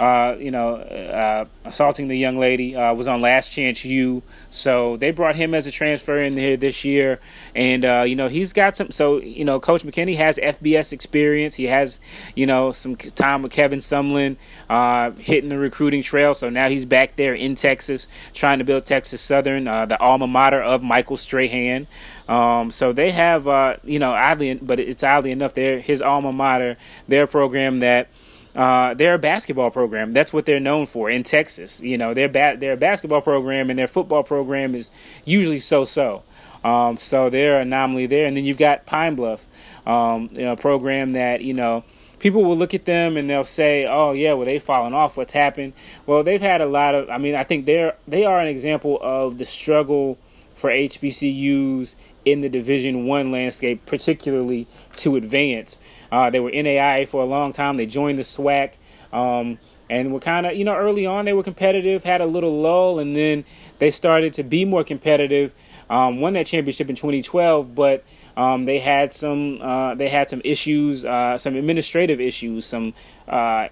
uh, 0.00 0.34
you 0.40 0.50
know, 0.50 0.76
uh, 0.76 1.44
assaulting 1.66 2.08
the 2.08 2.16
young 2.16 2.38
lady, 2.38 2.74
uh, 2.74 2.94
was 2.94 3.06
on 3.06 3.20
Last 3.20 3.52
Chance 3.52 3.84
U. 3.84 4.22
So 4.48 4.96
they 4.96 5.10
brought 5.10 5.36
him 5.36 5.54
as 5.54 5.66
a 5.66 5.70
transfer 5.70 6.16
in 6.16 6.38
here 6.38 6.56
this 6.56 6.86
year, 6.86 7.20
and 7.54 7.84
uh, 7.84 8.04
you 8.06 8.16
know 8.16 8.28
he's 8.28 8.54
got 8.54 8.78
some. 8.78 8.90
So 8.92 9.20
you 9.20 9.44
know, 9.44 9.60
Coach 9.60 9.82
McKinney 9.82 10.16
has 10.16 10.38
FBS 10.38 10.94
experience. 10.94 11.56
He 11.56 11.64
has 11.64 12.00
you 12.34 12.46
know 12.46 12.70
some 12.70 12.96
time 12.96 13.42
with 13.42 13.52
Kevin 13.52 13.80
Sumlin, 13.80 14.36
uh, 14.70 15.10
hitting 15.10 15.50
the 15.50 15.58
recruiting 15.58 16.02
trail. 16.02 16.32
So 16.32 16.48
now 16.48 16.70
he's 16.70 16.86
back 16.86 17.16
there 17.16 17.34
in 17.34 17.54
Texas, 17.54 18.08
trying 18.32 18.58
to 18.58 18.64
build 18.64 18.86
Texas 18.86 19.20
Southern, 19.20 19.64
the 19.64 20.00
alma 20.00 20.26
mater 20.26 20.62
of 20.62 20.82
Michael 20.82 21.18
Strahan. 21.18 21.86
Um, 22.26 22.70
so 22.70 22.94
they 22.94 23.10
have, 23.10 23.44
you 23.84 23.98
know, 23.98 24.12
oddly, 24.12 24.54
but 24.54 24.80
it's 24.80 25.04
oddly 25.04 25.30
enough, 25.30 25.52
they're 25.52 25.80
his 25.80 26.00
alma 26.00 26.32
mater, 26.32 26.78
their 27.06 27.26
program 27.26 27.80
that 27.80 28.08
uh, 28.54 28.94
they're 28.94 29.14
a 29.14 29.18
basketball 29.18 29.70
program. 29.70 30.12
That's 30.12 30.32
what 30.32 30.46
they're 30.46 30.60
known 30.60 30.86
for 30.86 31.08
in 31.08 31.22
Texas. 31.22 31.80
You 31.80 31.98
know, 31.98 32.14
their 32.14 32.28
ba- 32.28 32.56
their 32.58 32.76
basketball 32.76 33.20
program 33.20 33.70
and 33.70 33.78
their 33.78 33.86
football 33.86 34.22
program 34.22 34.74
is 34.74 34.90
usually 35.24 35.60
so-so. 35.60 36.22
Um, 36.64 36.96
so 36.96 37.30
they're 37.30 37.60
an 37.60 37.68
anomaly 37.68 38.06
there. 38.06 38.26
And 38.26 38.36
then 38.36 38.44
you've 38.44 38.58
got 38.58 38.86
Pine 38.86 39.14
Bluff, 39.14 39.46
um, 39.86 40.28
you 40.32 40.42
know, 40.42 40.52
a 40.52 40.56
program 40.56 41.12
that 41.12 41.42
you 41.42 41.54
know 41.54 41.84
people 42.18 42.44
will 42.44 42.56
look 42.56 42.74
at 42.74 42.84
them 42.84 43.16
and 43.16 43.30
they'll 43.30 43.44
say, 43.44 43.86
"Oh 43.86 44.12
yeah, 44.12 44.34
well 44.34 44.46
they've 44.46 44.62
fallen 44.62 44.94
off. 44.94 45.16
What's 45.16 45.32
happened?" 45.32 45.72
Well, 46.06 46.22
they've 46.22 46.42
had 46.42 46.60
a 46.60 46.66
lot 46.66 46.94
of. 46.94 47.08
I 47.08 47.18
mean, 47.18 47.34
I 47.34 47.44
think 47.44 47.66
they're 47.66 47.94
they 48.06 48.24
are 48.24 48.40
an 48.40 48.48
example 48.48 48.98
of 49.00 49.38
the 49.38 49.44
struggle 49.44 50.18
for 50.60 50.70
HBCUs 50.70 51.94
in 52.24 52.42
the 52.42 52.48
Division 52.48 53.06
One 53.06 53.32
landscape, 53.32 53.86
particularly 53.86 54.66
to 54.96 55.16
advance. 55.16 55.80
Uh, 56.12 56.30
they 56.30 56.38
were 56.38 56.50
NAIA 56.50 57.08
for 57.08 57.22
a 57.22 57.26
long 57.26 57.52
time. 57.52 57.76
They 57.76 57.86
joined 57.86 58.18
the 58.18 58.22
SWAC. 58.22 58.72
Um, 59.12 59.58
and 59.88 60.12
were 60.12 60.20
kind 60.20 60.46
of, 60.46 60.54
you 60.54 60.64
know, 60.64 60.76
early 60.76 61.04
on 61.04 61.24
they 61.24 61.32
were 61.32 61.42
competitive, 61.42 62.04
had 62.04 62.20
a 62.20 62.26
little 62.26 62.60
lull, 62.60 63.00
and 63.00 63.16
then 63.16 63.44
they 63.80 63.90
started 63.90 64.32
to 64.34 64.44
be 64.44 64.64
more 64.64 64.84
competitive. 64.84 65.52
Um, 65.90 66.20
won 66.20 66.34
that 66.34 66.46
championship 66.46 66.88
in 66.88 66.94
2012, 66.94 67.74
but 67.74 68.04
um, 68.36 68.66
they 68.66 68.78
had 68.78 69.12
some 69.12 69.60
uh, 69.60 69.96
they 69.96 70.08
had 70.08 70.30
some 70.30 70.40
issues, 70.44 71.04
uh, 71.04 71.36
some 71.36 71.56
administrative 71.56 72.20
issues, 72.20 72.64
some 72.66 72.94
uh, 73.26 73.66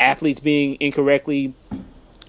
athletes 0.00 0.40
being 0.40 0.78
incorrectly 0.80 1.52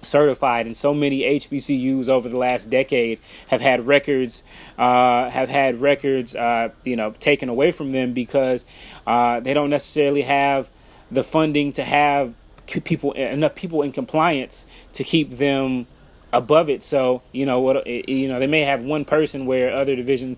certified 0.04 0.66
and 0.66 0.76
so 0.76 0.94
many 0.94 1.20
HBCUs 1.20 2.08
over 2.08 2.28
the 2.28 2.36
last 2.36 2.70
decade 2.70 3.18
have 3.48 3.60
had 3.60 3.86
records 3.86 4.42
uh, 4.78 5.30
have 5.30 5.48
had 5.48 5.80
records 5.80 6.34
uh, 6.34 6.70
you 6.84 6.96
know 6.96 7.12
taken 7.12 7.48
away 7.48 7.70
from 7.70 7.90
them 7.90 8.12
because 8.12 8.64
uh, 9.06 9.40
they 9.40 9.54
don't 9.54 9.70
necessarily 9.70 10.22
have 10.22 10.70
the 11.10 11.22
funding 11.22 11.72
to 11.72 11.84
have 11.84 12.34
people 12.66 13.12
enough 13.12 13.54
people 13.54 13.82
in 13.82 13.92
compliance 13.92 14.66
to 14.92 15.04
keep 15.04 15.32
them 15.32 15.86
above 16.32 16.68
it. 16.68 16.82
So 16.82 17.22
you 17.32 17.46
know 17.46 17.60
what 17.60 17.86
you 17.86 18.28
know 18.28 18.38
they 18.38 18.46
may 18.46 18.62
have 18.62 18.82
one 18.82 19.04
person 19.04 19.46
where 19.46 19.74
other 19.74 19.96
division 19.96 20.36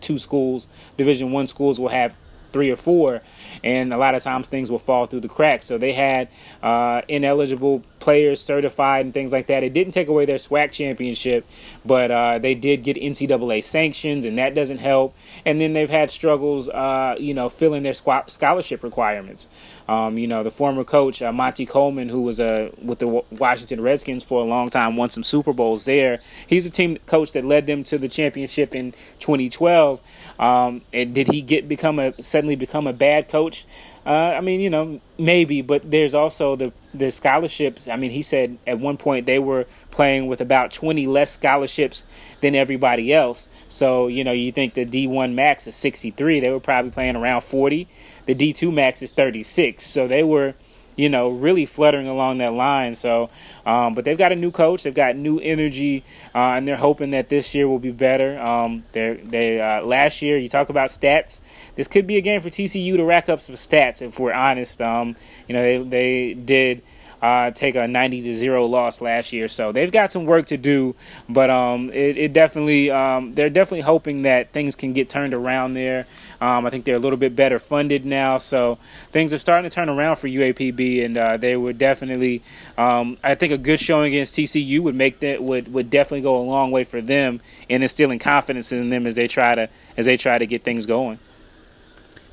two 0.00 0.18
schools 0.18 0.66
division 0.96 1.30
one 1.30 1.46
schools 1.46 1.78
will 1.78 1.90
have 1.90 2.16
three 2.52 2.70
or 2.70 2.76
four, 2.76 3.22
and 3.62 3.92
a 3.92 3.96
lot 3.96 4.14
of 4.14 4.22
times 4.22 4.48
things 4.48 4.70
will 4.70 4.78
fall 4.78 5.06
through 5.06 5.20
the 5.20 5.28
cracks. 5.28 5.66
So 5.66 5.78
they 5.78 5.92
had 5.92 6.28
uh, 6.62 7.02
ineligible 7.08 7.82
players 7.98 8.42
certified 8.42 9.04
and 9.04 9.14
things 9.14 9.32
like 9.32 9.46
that. 9.48 9.62
It 9.62 9.72
didn't 9.72 9.92
take 9.92 10.08
away 10.08 10.24
their 10.24 10.36
SWAC 10.36 10.72
championship, 10.72 11.46
but 11.84 12.10
uh, 12.10 12.38
they 12.38 12.54
did 12.54 12.82
get 12.82 12.96
NCAA 12.96 13.62
sanctions, 13.62 14.24
and 14.24 14.38
that 14.38 14.54
doesn't 14.54 14.78
help. 14.78 15.14
And 15.44 15.60
then 15.60 15.72
they've 15.72 15.90
had 15.90 16.10
struggles, 16.10 16.68
uh, 16.68 17.16
you 17.18 17.34
know, 17.34 17.48
filling 17.48 17.82
their 17.82 17.94
scholarship 17.94 18.82
requirements. 18.82 19.48
Um, 19.88 20.18
you 20.18 20.28
know, 20.28 20.44
the 20.44 20.52
former 20.52 20.84
coach 20.84 21.20
uh, 21.20 21.32
Monte 21.32 21.66
Coleman, 21.66 22.08
who 22.08 22.22
was 22.22 22.38
uh, 22.38 22.70
with 22.80 23.00
the 23.00 23.08
Washington 23.08 23.80
Redskins 23.80 24.22
for 24.22 24.40
a 24.40 24.44
long 24.44 24.70
time, 24.70 24.96
won 24.96 25.10
some 25.10 25.24
Super 25.24 25.52
Bowls 25.52 25.84
there. 25.84 26.20
He's 26.46 26.64
a 26.64 26.70
team 26.70 26.96
coach 27.06 27.32
that 27.32 27.44
led 27.44 27.66
them 27.66 27.82
to 27.84 27.98
the 27.98 28.08
championship 28.08 28.74
in 28.74 28.92
2012. 29.18 30.00
Um, 30.38 30.82
did 30.92 31.28
he 31.28 31.42
get 31.42 31.68
become 31.68 31.98
a 31.98 32.12
suddenly 32.40 32.56
become 32.56 32.86
a 32.86 32.92
bad 32.94 33.28
coach? 33.28 33.66
Uh, 34.06 34.32
I 34.34 34.40
mean, 34.40 34.60
you 34.60 34.70
know, 34.70 34.98
maybe, 35.18 35.60
but 35.60 35.90
there's 35.90 36.14
also 36.14 36.56
the 36.56 36.72
the 36.94 37.10
scholarships. 37.10 37.86
I 37.86 37.96
mean, 37.96 38.12
he 38.12 38.22
said 38.22 38.56
at 38.66 38.78
one 38.80 38.96
point 38.96 39.26
they 39.26 39.38
were 39.38 39.66
playing 39.90 40.26
with 40.26 40.40
about 40.40 40.72
20 40.72 41.06
less 41.06 41.32
scholarships 41.32 42.04
than 42.40 42.54
everybody 42.54 43.12
else. 43.12 43.50
So, 43.68 44.06
you 44.06 44.24
know, 44.24 44.32
you 44.32 44.52
think 44.52 44.72
the 44.72 44.86
D1 44.86 45.34
max 45.34 45.66
is 45.66 45.76
63, 45.76 46.40
they 46.40 46.48
were 46.48 46.60
probably 46.60 46.90
playing 46.90 47.14
around 47.14 47.42
40. 47.42 47.86
The 48.24 48.34
D2 48.34 48.72
max 48.72 49.02
is 49.02 49.10
36. 49.10 49.86
So 49.86 50.08
they 50.08 50.22
were 50.22 50.54
you 50.96 51.08
know, 51.08 51.28
really 51.28 51.66
fluttering 51.66 52.08
along 52.08 52.38
that 52.38 52.52
line. 52.52 52.94
So, 52.94 53.30
um, 53.64 53.94
but 53.94 54.04
they've 54.04 54.18
got 54.18 54.32
a 54.32 54.36
new 54.36 54.50
coach, 54.50 54.82
they've 54.82 54.94
got 54.94 55.16
new 55.16 55.38
energy, 55.38 56.04
uh, 56.34 56.54
and 56.56 56.66
they're 56.66 56.76
hoping 56.76 57.10
that 57.10 57.28
this 57.28 57.54
year 57.54 57.68
will 57.68 57.78
be 57.78 57.92
better. 57.92 58.40
Um, 58.40 58.84
they 58.92 59.14
they 59.24 59.60
uh, 59.60 59.84
last 59.84 60.22
year, 60.22 60.36
you 60.36 60.48
talk 60.48 60.68
about 60.68 60.88
stats. 60.88 61.40
This 61.76 61.88
could 61.88 62.06
be 62.06 62.16
a 62.16 62.20
game 62.20 62.40
for 62.40 62.50
TCU 62.50 62.96
to 62.96 63.04
rack 63.04 63.28
up 63.28 63.40
some 63.40 63.54
stats, 63.54 64.02
if 64.02 64.18
we're 64.18 64.32
honest. 64.32 64.80
Um, 64.82 65.16
you 65.48 65.54
know, 65.54 65.62
they 65.62 65.78
they 65.78 66.34
did 66.34 66.82
uh, 67.22 67.50
take 67.50 67.76
a 67.76 67.86
90 67.86 68.22
to 68.22 68.34
0 68.34 68.66
loss 68.66 69.00
last 69.00 69.32
year. 69.32 69.48
So 69.48 69.72
they've 69.72 69.90
got 69.90 70.10
some 70.10 70.24
work 70.24 70.46
to 70.46 70.56
do, 70.56 70.94
but 71.28 71.50
um, 71.50 71.90
it, 71.90 72.16
it, 72.16 72.32
definitely 72.32 72.90
um, 72.90 73.30
they're 73.30 73.50
definitely 73.50 73.82
hoping 73.82 74.22
that 74.22 74.52
things 74.52 74.74
can 74.74 74.92
get 74.92 75.08
turned 75.08 75.34
around 75.34 75.74
there. 75.74 76.06
Um, 76.40 76.66
I 76.66 76.70
think 76.70 76.84
they're 76.84 76.96
a 76.96 77.00
little 77.00 77.18
bit 77.18 77.36
better 77.36 77.58
funded 77.58 78.06
now, 78.06 78.38
so 78.38 78.78
things 79.12 79.32
are 79.32 79.38
starting 79.38 79.68
to 79.68 79.74
turn 79.74 79.88
around 79.88 80.16
for 80.16 80.28
UAPB, 80.28 81.04
and 81.04 81.16
uh, 81.16 81.36
they 81.36 81.56
would 81.56 81.76
definitely. 81.76 82.42
Um, 82.78 83.18
I 83.22 83.34
think 83.34 83.52
a 83.52 83.58
good 83.58 83.80
showing 83.80 84.14
against 84.14 84.34
TCU 84.34 84.80
would 84.80 84.94
make 84.94 85.20
that 85.20 85.42
would 85.42 85.72
would 85.72 85.90
definitely 85.90 86.22
go 86.22 86.36
a 86.36 86.42
long 86.42 86.70
way 86.70 86.84
for 86.84 87.00
them 87.00 87.40
in 87.68 87.82
instilling 87.82 88.18
confidence 88.18 88.72
in 88.72 88.88
them 88.88 89.06
as 89.06 89.14
they 89.14 89.28
try 89.28 89.54
to 89.54 89.68
as 89.96 90.06
they 90.06 90.16
try 90.16 90.38
to 90.38 90.46
get 90.46 90.64
things 90.64 90.86
going. 90.86 91.18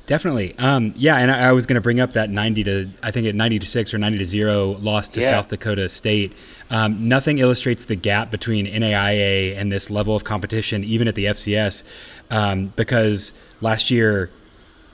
Definitely. 0.08 0.54
Um, 0.56 0.94
yeah, 0.96 1.16
and 1.16 1.30
I, 1.30 1.50
I 1.50 1.52
was 1.52 1.66
going 1.66 1.74
to 1.74 1.82
bring 1.82 2.00
up 2.00 2.14
that 2.14 2.30
90 2.30 2.64
to, 2.64 2.88
I 3.02 3.10
think 3.10 3.26
at 3.26 3.34
90 3.34 3.58
to 3.58 3.66
6 3.66 3.92
or 3.92 3.98
90 3.98 4.16
to 4.16 4.24
0 4.24 4.78
loss 4.80 5.10
to 5.10 5.20
yeah. 5.20 5.28
South 5.28 5.48
Dakota 5.48 5.86
State. 5.90 6.32
Um, 6.70 7.10
nothing 7.10 7.36
illustrates 7.36 7.84
the 7.84 7.94
gap 7.94 8.30
between 8.30 8.66
NAIA 8.66 9.54
and 9.54 9.70
this 9.70 9.90
level 9.90 10.16
of 10.16 10.24
competition, 10.24 10.82
even 10.82 11.08
at 11.08 11.14
the 11.14 11.26
FCS, 11.26 11.84
um, 12.30 12.72
because 12.74 13.34
last 13.60 13.90
year 13.90 14.30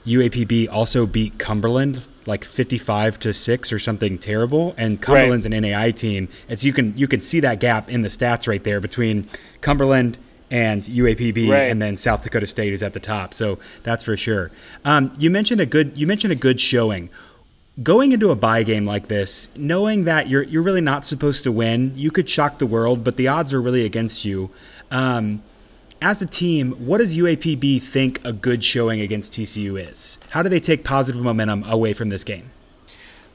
UAPB 0.05 0.67
also 0.69 1.05
beat 1.05 1.39
Cumberland 1.39 2.03
like 2.25 2.43
55 2.43 3.17
to 3.19 3.33
6 3.33 3.71
or 3.71 3.79
something 3.79 4.17
terrible 4.17 4.73
and 4.77 5.01
Cumberland's 5.01 5.47
right. 5.47 5.53
an 5.53 5.61
NAI 5.61 5.91
team 5.91 6.27
and 6.49 6.59
so 6.59 6.65
you 6.65 6.73
can 6.73 6.97
you 6.97 7.07
can 7.07 7.21
see 7.21 7.39
that 7.41 7.59
gap 7.59 7.87
in 7.87 8.01
the 8.01 8.07
stats 8.07 8.47
right 8.47 8.63
there 8.63 8.79
between 8.79 9.27
Cumberland 9.61 10.17
and 10.51 10.83
UAPB, 10.83 11.49
right. 11.49 11.69
and 11.69 11.81
then 11.81 11.97
South 11.97 12.23
Dakota 12.23 12.45
State 12.45 12.73
is 12.73 12.83
at 12.83 12.93
the 12.93 12.99
top. 12.99 13.33
So 13.33 13.59
that's 13.83 14.03
for 14.03 14.15
sure. 14.15 14.51
Um, 14.83 15.11
you 15.17 15.29
mentioned 15.29 15.61
a 15.61 15.65
good 15.65 15.97
you 15.97 16.07
mentioned 16.07 16.33
a 16.33 16.37
good 16.37 16.59
showing. 16.59 17.09
Going 17.83 18.13
into 18.13 18.31
a 18.31 18.37
bye 18.37 18.63
game 18.63 18.85
like 18.85 19.07
this, 19.07 19.49
knowing 19.57 20.05
that 20.05 20.29
you're 20.29 20.43
you're 20.43 20.61
really 20.61 20.81
not 20.81 21.05
supposed 21.05 21.43
to 21.43 21.51
win, 21.51 21.91
you 21.95 22.11
could 22.11 22.29
shock 22.29 22.59
the 22.59 22.65
world, 22.65 23.03
but 23.03 23.17
the 23.17 23.27
odds 23.27 23.53
are 23.53 23.61
really 23.61 23.85
against 23.85 24.23
you. 24.23 24.49
Um, 24.91 25.43
as 26.01 26.21
a 26.21 26.25
team, 26.25 26.73
what 26.73 26.99
does 26.99 27.17
UAPB 27.17 27.81
think 27.81 28.23
a 28.23 28.31
good 28.31 28.63
showing 28.63 29.01
against 29.01 29.33
TCU 29.33 29.81
is? 29.89 30.19
How 30.29 30.43
do 30.43 30.49
they 30.49 30.59
take 30.59 30.83
positive 30.83 31.21
momentum 31.21 31.63
away 31.63 31.93
from 31.93 32.09
this 32.09 32.23
game? 32.23 32.51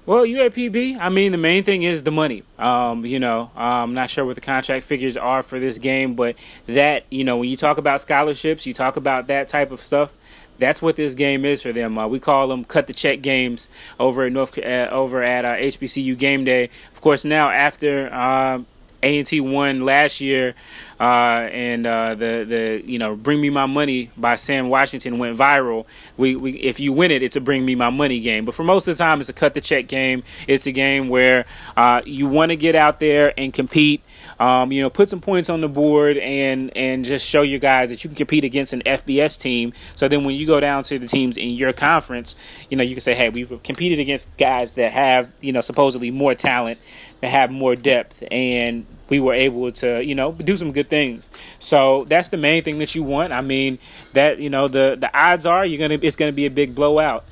Well, 0.06 0.24
UAPB, 0.24 0.96
I 0.98 1.10
mean, 1.10 1.30
the 1.30 1.38
main 1.38 1.62
thing 1.62 1.82
is 1.82 2.02
the 2.02 2.10
money. 2.10 2.42
Um, 2.58 3.04
you 3.04 3.18
know, 3.18 3.50
I'm 3.54 3.92
not 3.92 4.08
sure 4.08 4.24
what 4.24 4.34
the 4.34 4.40
contract 4.40 4.84
figures 4.84 5.16
are 5.16 5.42
for 5.42 5.60
this 5.60 5.78
game, 5.78 6.14
but 6.14 6.36
that, 6.66 7.04
you 7.10 7.22
know, 7.22 7.36
when 7.36 7.50
you 7.50 7.56
talk 7.56 7.76
about 7.76 8.00
scholarships, 8.00 8.66
you 8.66 8.72
talk 8.72 8.96
about 8.96 9.26
that 9.26 9.48
type 9.48 9.70
of 9.70 9.80
stuff. 9.80 10.14
That's 10.58 10.80
what 10.82 10.96
this 10.96 11.14
game 11.14 11.44
is 11.44 11.62
for 11.62 11.72
them. 11.72 11.98
Uh, 11.98 12.06
we 12.06 12.18
call 12.18 12.48
them 12.48 12.64
cut 12.64 12.86
the 12.86 12.92
check 12.92 13.22
games 13.22 13.68
over 13.98 14.24
at 14.24 14.32
North 14.32 14.58
uh, 14.58 14.88
over 14.90 15.22
at 15.22 15.44
uh, 15.44 15.54
HBCU 15.56 16.16
Game 16.18 16.44
Day. 16.44 16.70
Of 16.92 17.00
course, 17.00 17.24
now 17.24 17.50
after 17.50 18.12
uh, 18.12 18.60
a&T 19.02 19.40
won 19.40 19.80
last 19.80 20.20
year, 20.20 20.54
uh, 20.98 21.48
and 21.52 21.86
uh, 21.86 22.14
the 22.14 22.44
the 22.46 22.82
you 22.84 22.98
know 22.98 23.16
"Bring 23.16 23.40
Me 23.40 23.50
My 23.50 23.66
Money" 23.66 24.10
by 24.16 24.36
Sam 24.36 24.68
Washington 24.68 25.18
went 25.18 25.36
viral. 25.36 25.86
We, 26.16 26.36
we 26.36 26.52
if 26.52 26.78
you 26.78 26.92
win 26.92 27.10
it, 27.10 27.22
it's 27.22 27.36
a 27.36 27.40
"Bring 27.40 27.64
Me 27.64 27.74
My 27.74 27.90
Money" 27.90 28.20
game. 28.20 28.44
But 28.44 28.54
for 28.54 28.64
most 28.64 28.86
of 28.86 28.96
the 28.96 29.02
time, 29.02 29.20
it's 29.20 29.28
a 29.28 29.32
cut 29.32 29.54
the 29.54 29.60
check 29.60 29.88
game. 29.88 30.22
It's 30.46 30.66
a 30.66 30.72
game 30.72 31.08
where 31.08 31.46
uh, 31.76 32.02
you 32.04 32.26
want 32.26 32.50
to 32.50 32.56
get 32.56 32.76
out 32.76 33.00
there 33.00 33.32
and 33.38 33.52
compete. 33.52 34.02
Um, 34.38 34.72
you 34.72 34.82
know, 34.82 34.90
put 34.90 35.10
some 35.10 35.20
points 35.20 35.50
on 35.50 35.60
the 35.60 35.68
board 35.68 36.18
and 36.18 36.74
and 36.76 37.04
just 37.04 37.26
show 37.26 37.42
your 37.42 37.58
guys 37.58 37.88
that 37.90 38.04
you 38.04 38.08
can 38.08 38.16
compete 38.16 38.44
against 38.44 38.72
an 38.72 38.82
FBS 38.82 39.38
team. 39.38 39.72
So 39.94 40.08
then 40.08 40.24
when 40.24 40.34
you 40.34 40.46
go 40.46 40.60
down 40.60 40.82
to 40.84 40.98
the 40.98 41.06
teams 41.06 41.36
in 41.36 41.50
your 41.50 41.72
conference, 41.72 42.36
you 42.68 42.76
know 42.76 42.82
you 42.82 42.94
can 42.94 43.00
say, 43.00 43.14
hey, 43.14 43.30
we've 43.30 43.62
competed 43.62 43.98
against 43.98 44.34
guys 44.36 44.72
that 44.72 44.92
have 44.92 45.30
you 45.40 45.52
know 45.52 45.60
supposedly 45.60 46.10
more 46.10 46.34
talent, 46.34 46.78
that 47.20 47.28
have 47.28 47.50
more 47.50 47.74
depth, 47.74 48.22
and 48.30 48.86
we 49.08 49.20
were 49.20 49.34
able 49.34 49.70
to, 49.72 50.04
you 50.04 50.14
know, 50.14 50.32
do 50.32 50.56
some 50.56 50.72
good 50.72 50.88
things. 50.88 51.30
So 51.58 52.04
that's 52.04 52.28
the 52.28 52.36
main 52.36 52.62
thing 52.64 52.78
that 52.78 52.94
you 52.94 53.02
want. 53.02 53.32
I 53.32 53.40
mean, 53.40 53.78
that 54.12 54.38
you 54.38 54.50
know, 54.50 54.68
the 54.68 54.96
the 54.98 55.10
odds 55.16 55.46
are 55.46 55.64
you're 55.66 55.78
gonna 55.78 56.00
it's 56.02 56.16
gonna 56.16 56.32
be 56.32 56.46
a 56.46 56.50
big 56.50 56.74
blowout. 56.74 57.24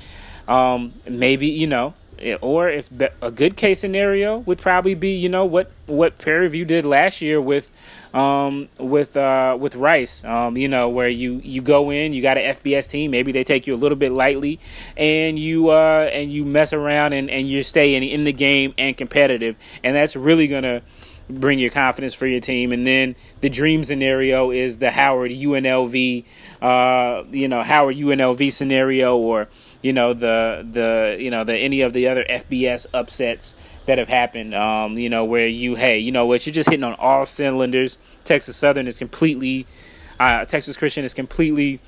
Um, 0.46 0.94
maybe 1.06 1.46
you 1.46 1.66
know, 1.66 1.94
or 2.40 2.68
if 2.68 2.90
a 3.22 3.30
good 3.30 3.56
case 3.56 3.80
scenario 3.80 4.38
would 4.38 4.58
probably 4.58 4.94
be 4.94 5.10
you 5.10 5.28
know 5.28 5.44
what 5.44 5.70
what 5.86 6.18
Prairie 6.18 6.48
View 6.48 6.64
did 6.64 6.84
last 6.84 7.22
year 7.22 7.40
with 7.40 7.70
um, 8.14 8.68
with 8.78 9.16
uh, 9.16 9.56
with 9.58 9.76
Rice, 9.76 10.24
um, 10.24 10.56
you 10.56 10.68
know, 10.68 10.88
where 10.88 11.08
you 11.08 11.40
you 11.44 11.62
go 11.62 11.90
in, 11.90 12.12
you 12.12 12.22
got 12.22 12.38
an 12.38 12.54
FBS 12.54 12.90
team, 12.90 13.10
maybe 13.10 13.32
they 13.32 13.44
take 13.44 13.66
you 13.66 13.74
a 13.74 13.76
little 13.76 13.96
bit 13.96 14.12
lightly, 14.12 14.58
and 14.96 15.38
you 15.38 15.70
uh, 15.70 16.10
and 16.12 16.32
you 16.32 16.44
mess 16.44 16.72
around 16.72 17.12
and, 17.12 17.30
and 17.30 17.48
you 17.48 17.62
stay 17.62 17.94
in, 17.94 18.02
in 18.02 18.24
the 18.24 18.32
game 18.32 18.74
and 18.78 18.96
competitive, 18.96 19.56
and 19.84 19.94
that's 19.94 20.16
really 20.16 20.48
gonna 20.48 20.82
bring 21.28 21.58
your 21.58 21.70
confidence 21.70 22.14
for 22.14 22.26
your 22.26 22.40
team. 22.40 22.72
And 22.72 22.86
then 22.86 23.16
the 23.40 23.48
dream 23.48 23.84
scenario 23.84 24.50
is 24.50 24.78
the 24.78 24.90
Howard 24.90 25.30
UNLV, 25.30 26.24
uh, 26.62 27.24
you 27.30 27.48
know, 27.48 27.62
Howard 27.62 27.96
UNLV 27.96 28.52
scenario, 28.52 29.16
or 29.16 29.48
you 29.82 29.92
know 29.92 30.12
the 30.12 30.66
the 30.70 31.16
you 31.18 31.30
know 31.30 31.44
the 31.44 31.56
any 31.56 31.80
of 31.82 31.92
the 31.92 32.08
other 32.08 32.24
FBS 32.28 32.86
upsets 32.92 33.54
that 33.86 33.98
have 33.98 34.08
happened. 34.08 34.54
Um, 34.54 34.98
you 34.98 35.08
know 35.08 35.24
where 35.24 35.46
you 35.46 35.74
hey 35.74 35.98
you 35.98 36.12
know 36.12 36.26
what 36.26 36.46
you're 36.46 36.54
just 36.54 36.68
hitting 36.68 36.84
on 36.84 36.94
all 36.94 37.26
cylinders. 37.26 37.98
Texas 38.24 38.56
Southern 38.56 38.86
is 38.86 38.98
completely, 38.98 39.66
uh, 40.20 40.44
Texas 40.44 40.76
Christian 40.76 41.04
is 41.04 41.14
completely 41.14 41.80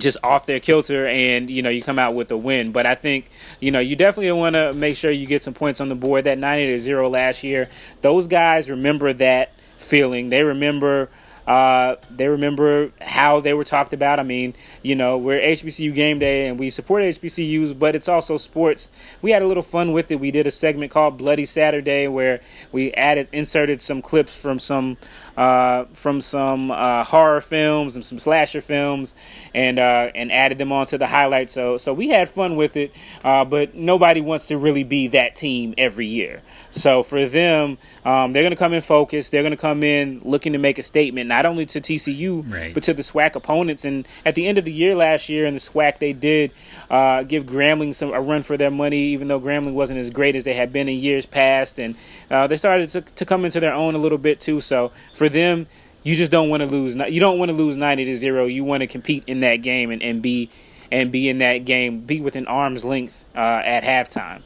just 0.00 0.16
off 0.22 0.46
their 0.46 0.60
kilter 0.60 1.06
and 1.06 1.50
you 1.50 1.62
know 1.62 1.70
you 1.70 1.82
come 1.82 1.98
out 1.98 2.14
with 2.14 2.30
a 2.30 2.36
win. 2.36 2.72
But 2.72 2.86
i 2.86 2.94
think 2.94 3.30
you 3.60 3.70
know 3.70 3.80
you 3.80 3.96
definitely 3.96 4.32
want 4.32 4.54
to 4.54 4.72
make 4.72 4.96
sure 4.96 5.10
you 5.10 5.26
get 5.26 5.44
some 5.44 5.54
points 5.54 5.80
on 5.80 5.88
the 5.88 5.94
board. 5.94 6.24
That 6.24 6.38
90 6.38 6.66
to 6.72 6.78
0 6.78 7.08
last 7.08 7.42
year 7.42 7.68
those 8.02 8.26
guys 8.26 8.70
remember 8.70 9.12
that 9.14 9.52
feeling. 9.78 10.28
They 10.28 10.42
remember 10.42 11.08
uh, 11.48 11.96
they 12.10 12.28
remember 12.28 12.92
how 13.00 13.40
they 13.40 13.54
were 13.54 13.64
talked 13.64 13.94
about. 13.94 14.20
I 14.20 14.22
mean, 14.22 14.54
you 14.82 14.94
know, 14.94 15.16
we're 15.16 15.40
HBCU 15.40 15.94
game 15.94 16.18
day 16.18 16.46
and 16.46 16.58
we 16.58 16.68
support 16.68 17.02
HBCUs, 17.02 17.76
but 17.78 17.96
it's 17.96 18.06
also 18.06 18.36
sports. 18.36 18.90
We 19.22 19.30
had 19.30 19.40
a 19.40 19.46
little 19.46 19.62
fun 19.62 19.92
with 19.92 20.10
it. 20.10 20.20
We 20.20 20.30
did 20.30 20.46
a 20.46 20.50
segment 20.50 20.92
called 20.92 21.16
Bloody 21.16 21.46
Saturday 21.46 22.06
where 22.06 22.40
we 22.70 22.92
added, 22.92 23.30
inserted 23.32 23.80
some 23.80 24.02
clips 24.02 24.38
from 24.38 24.58
some 24.58 24.98
uh, 25.38 25.84
from 25.92 26.20
some 26.20 26.72
uh, 26.72 27.04
horror 27.04 27.40
films 27.40 27.94
and 27.94 28.04
some 28.04 28.18
slasher 28.18 28.60
films, 28.60 29.14
and 29.54 29.78
uh, 29.78 30.10
and 30.16 30.32
added 30.32 30.58
them 30.58 30.72
onto 30.72 30.98
the 30.98 31.06
highlights. 31.06 31.52
So 31.52 31.76
so 31.76 31.94
we 31.94 32.08
had 32.08 32.28
fun 32.28 32.56
with 32.56 32.76
it, 32.76 32.92
uh, 33.22 33.44
but 33.44 33.76
nobody 33.76 34.20
wants 34.20 34.46
to 34.46 34.58
really 34.58 34.82
be 34.82 35.06
that 35.08 35.36
team 35.36 35.74
every 35.78 36.08
year. 36.08 36.42
So 36.72 37.04
for 37.04 37.26
them, 37.26 37.78
um, 38.04 38.32
they're 38.32 38.42
going 38.42 38.50
to 38.50 38.56
come 38.56 38.72
in 38.72 38.82
focused. 38.82 39.30
They're 39.30 39.44
going 39.44 39.52
to 39.52 39.56
come 39.56 39.84
in 39.84 40.20
looking 40.24 40.54
to 40.54 40.58
make 40.58 40.76
a 40.78 40.82
statement, 40.82 41.28
not 41.38 41.46
only 41.46 41.64
to 41.66 41.80
TCU 41.80 42.52
right. 42.52 42.74
but 42.74 42.82
to 42.82 42.92
the 42.92 43.02
SWAC 43.02 43.36
opponents. 43.36 43.84
And 43.84 44.08
at 44.24 44.34
the 44.34 44.48
end 44.48 44.58
of 44.58 44.64
the 44.64 44.72
year 44.72 44.96
last 44.96 45.28
year 45.28 45.46
in 45.46 45.54
the 45.54 45.60
SWAC, 45.60 45.98
they 45.98 46.12
did 46.12 46.50
uh, 46.90 47.22
give 47.22 47.44
Grambling 47.44 47.94
some 47.94 48.12
a 48.12 48.20
run 48.20 48.42
for 48.42 48.56
their 48.56 48.72
money, 48.72 48.98
even 48.98 49.28
though 49.28 49.40
Grambling 49.40 49.74
wasn't 49.74 50.00
as 50.00 50.10
great 50.10 50.34
as 50.34 50.44
they 50.44 50.54
had 50.54 50.72
been 50.72 50.88
in 50.88 50.96
years 50.98 51.26
past, 51.26 51.78
and 51.78 51.94
uh, 52.30 52.46
they 52.48 52.56
started 52.56 52.90
to, 52.90 53.02
to 53.02 53.24
come 53.24 53.44
into 53.44 53.60
their 53.60 53.72
own 53.72 53.94
a 53.94 53.98
little 53.98 54.18
bit 54.18 54.40
too. 54.40 54.60
So 54.60 54.90
for 55.14 55.28
them, 55.28 55.68
you 56.02 56.16
just 56.16 56.32
don't 56.32 56.48
want 56.48 56.62
to 56.62 56.66
lose. 56.66 56.96
You 56.96 57.20
don't 57.20 57.38
want 57.38 57.50
to 57.50 57.56
lose 57.56 57.76
ninety 57.76 58.04
to 58.06 58.16
zero. 58.16 58.46
You 58.46 58.64
want 58.64 58.80
to 58.80 58.86
compete 58.86 59.24
in 59.26 59.40
that 59.40 59.56
game 59.56 59.90
and, 59.90 60.02
and 60.02 60.20
be 60.20 60.50
and 60.90 61.12
be 61.12 61.28
in 61.28 61.38
that 61.38 61.58
game, 61.58 62.00
be 62.00 62.20
within 62.20 62.46
arm's 62.46 62.84
length 62.84 63.24
uh, 63.36 63.38
at 63.64 63.84
halftime. 63.84 64.42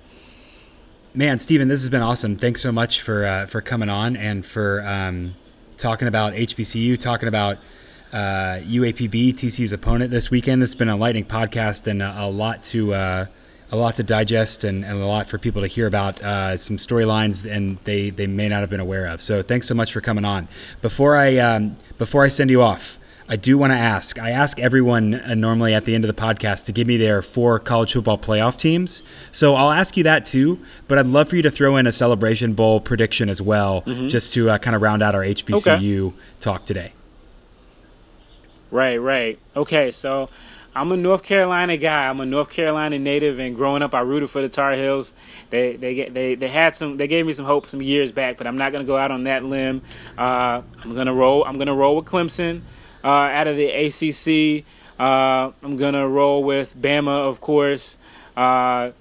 Man, 1.14 1.38
Stephen, 1.38 1.68
this 1.68 1.80
has 1.80 1.88
been 1.88 2.02
awesome. 2.02 2.36
Thanks 2.36 2.60
so 2.60 2.72
much 2.72 3.00
for 3.00 3.24
uh, 3.24 3.46
for 3.46 3.60
coming 3.60 3.88
on 3.88 4.16
and 4.16 4.44
for 4.44 4.82
um, 4.86 5.36
talking 5.82 6.08
about 6.08 6.32
HBCU, 6.32 6.98
talking 6.98 7.28
about 7.28 7.58
uh, 8.12 8.60
UAPB, 8.62 9.34
TCU's 9.34 9.72
opponent 9.72 10.10
this 10.10 10.30
weekend. 10.30 10.62
This 10.62 10.70
has 10.70 10.76
been 10.76 10.88
a 10.88 10.96
lightning 10.96 11.24
podcast 11.24 11.88
and 11.88 12.00
a, 12.00 12.14
a 12.22 12.30
lot 12.30 12.62
to 12.64 12.94
uh, 12.94 13.26
a 13.70 13.76
lot 13.76 13.96
to 13.96 14.02
digest 14.02 14.64
and, 14.64 14.84
and, 14.84 15.00
a 15.00 15.06
lot 15.06 15.26
for 15.26 15.38
people 15.38 15.62
to 15.62 15.66
hear 15.66 15.86
about 15.86 16.22
uh, 16.22 16.56
some 16.58 16.76
storylines 16.76 17.50
and 17.50 17.78
they, 17.84 18.10
they 18.10 18.26
may 18.26 18.46
not 18.46 18.60
have 18.60 18.68
been 18.68 18.80
aware 18.80 19.06
of. 19.06 19.22
So 19.22 19.40
thanks 19.40 19.66
so 19.66 19.74
much 19.74 19.94
for 19.94 20.02
coming 20.02 20.26
on. 20.26 20.46
Before 20.82 21.16
I 21.16 21.38
um, 21.38 21.76
before 21.98 22.22
I 22.22 22.28
send 22.28 22.50
you 22.50 22.62
off, 22.62 22.98
I 23.32 23.36
do 23.36 23.56
want 23.56 23.72
to 23.72 23.78
ask. 23.78 24.18
I 24.18 24.28
ask 24.28 24.60
everyone 24.60 25.14
uh, 25.14 25.32
normally 25.32 25.72
at 25.72 25.86
the 25.86 25.94
end 25.94 26.04
of 26.04 26.14
the 26.14 26.22
podcast 26.22 26.66
to 26.66 26.72
give 26.72 26.86
me 26.86 26.98
their 26.98 27.22
four 27.22 27.58
college 27.58 27.94
football 27.94 28.18
playoff 28.18 28.58
teams. 28.58 29.02
So 29.32 29.54
I'll 29.54 29.70
ask 29.70 29.96
you 29.96 30.04
that 30.04 30.26
too. 30.26 30.60
But 30.86 30.98
I'd 30.98 31.06
love 31.06 31.30
for 31.30 31.36
you 31.36 31.42
to 31.42 31.50
throw 31.50 31.78
in 31.78 31.86
a 31.86 31.92
Celebration 31.92 32.52
Bowl 32.52 32.78
prediction 32.78 33.30
as 33.30 33.40
well, 33.40 33.84
mm-hmm. 33.86 34.08
just 34.08 34.34
to 34.34 34.50
uh, 34.50 34.58
kind 34.58 34.76
of 34.76 34.82
round 34.82 35.02
out 35.02 35.14
our 35.14 35.22
HBCU 35.22 36.08
okay. 36.08 36.16
talk 36.40 36.66
today. 36.66 36.92
Right, 38.70 38.98
right. 38.98 39.38
Okay, 39.56 39.92
so 39.92 40.28
I'm 40.74 40.92
a 40.92 40.96
North 40.98 41.22
Carolina 41.22 41.78
guy. 41.78 42.08
I'm 42.08 42.20
a 42.20 42.26
North 42.26 42.50
Carolina 42.50 42.98
native, 42.98 43.38
and 43.38 43.56
growing 43.56 43.80
up, 43.80 43.94
I 43.94 44.00
rooted 44.00 44.28
for 44.28 44.42
the 44.42 44.50
Tar 44.50 44.72
Heels. 44.72 45.14
They 45.48 45.76
they 45.76 45.94
get 45.94 46.12
they 46.12 46.34
they 46.34 46.48
had 46.48 46.76
some 46.76 46.98
they 46.98 47.06
gave 47.06 47.24
me 47.24 47.32
some 47.32 47.46
hope 47.46 47.66
some 47.66 47.80
years 47.80 48.12
back, 48.12 48.36
but 48.36 48.46
I'm 48.46 48.58
not 48.58 48.72
gonna 48.72 48.84
go 48.84 48.98
out 48.98 49.10
on 49.10 49.24
that 49.24 49.42
limb. 49.42 49.80
Uh, 50.18 50.60
I'm 50.82 50.94
gonna 50.94 51.14
roll. 51.14 51.46
I'm 51.46 51.56
gonna 51.56 51.74
roll 51.74 51.96
with 51.96 52.04
Clemson 52.04 52.60
uh, 53.04 53.08
out 53.08 53.48
of 53.48 53.56
the 53.56 53.66
ACC. 53.66 54.64
Uh, 54.98 55.52
I'm 55.62 55.76
gonna 55.76 56.08
roll 56.08 56.44
with 56.44 56.80
Bama, 56.80 57.28
of 57.28 57.40
course. 57.40 57.98
Uh, 58.36 58.92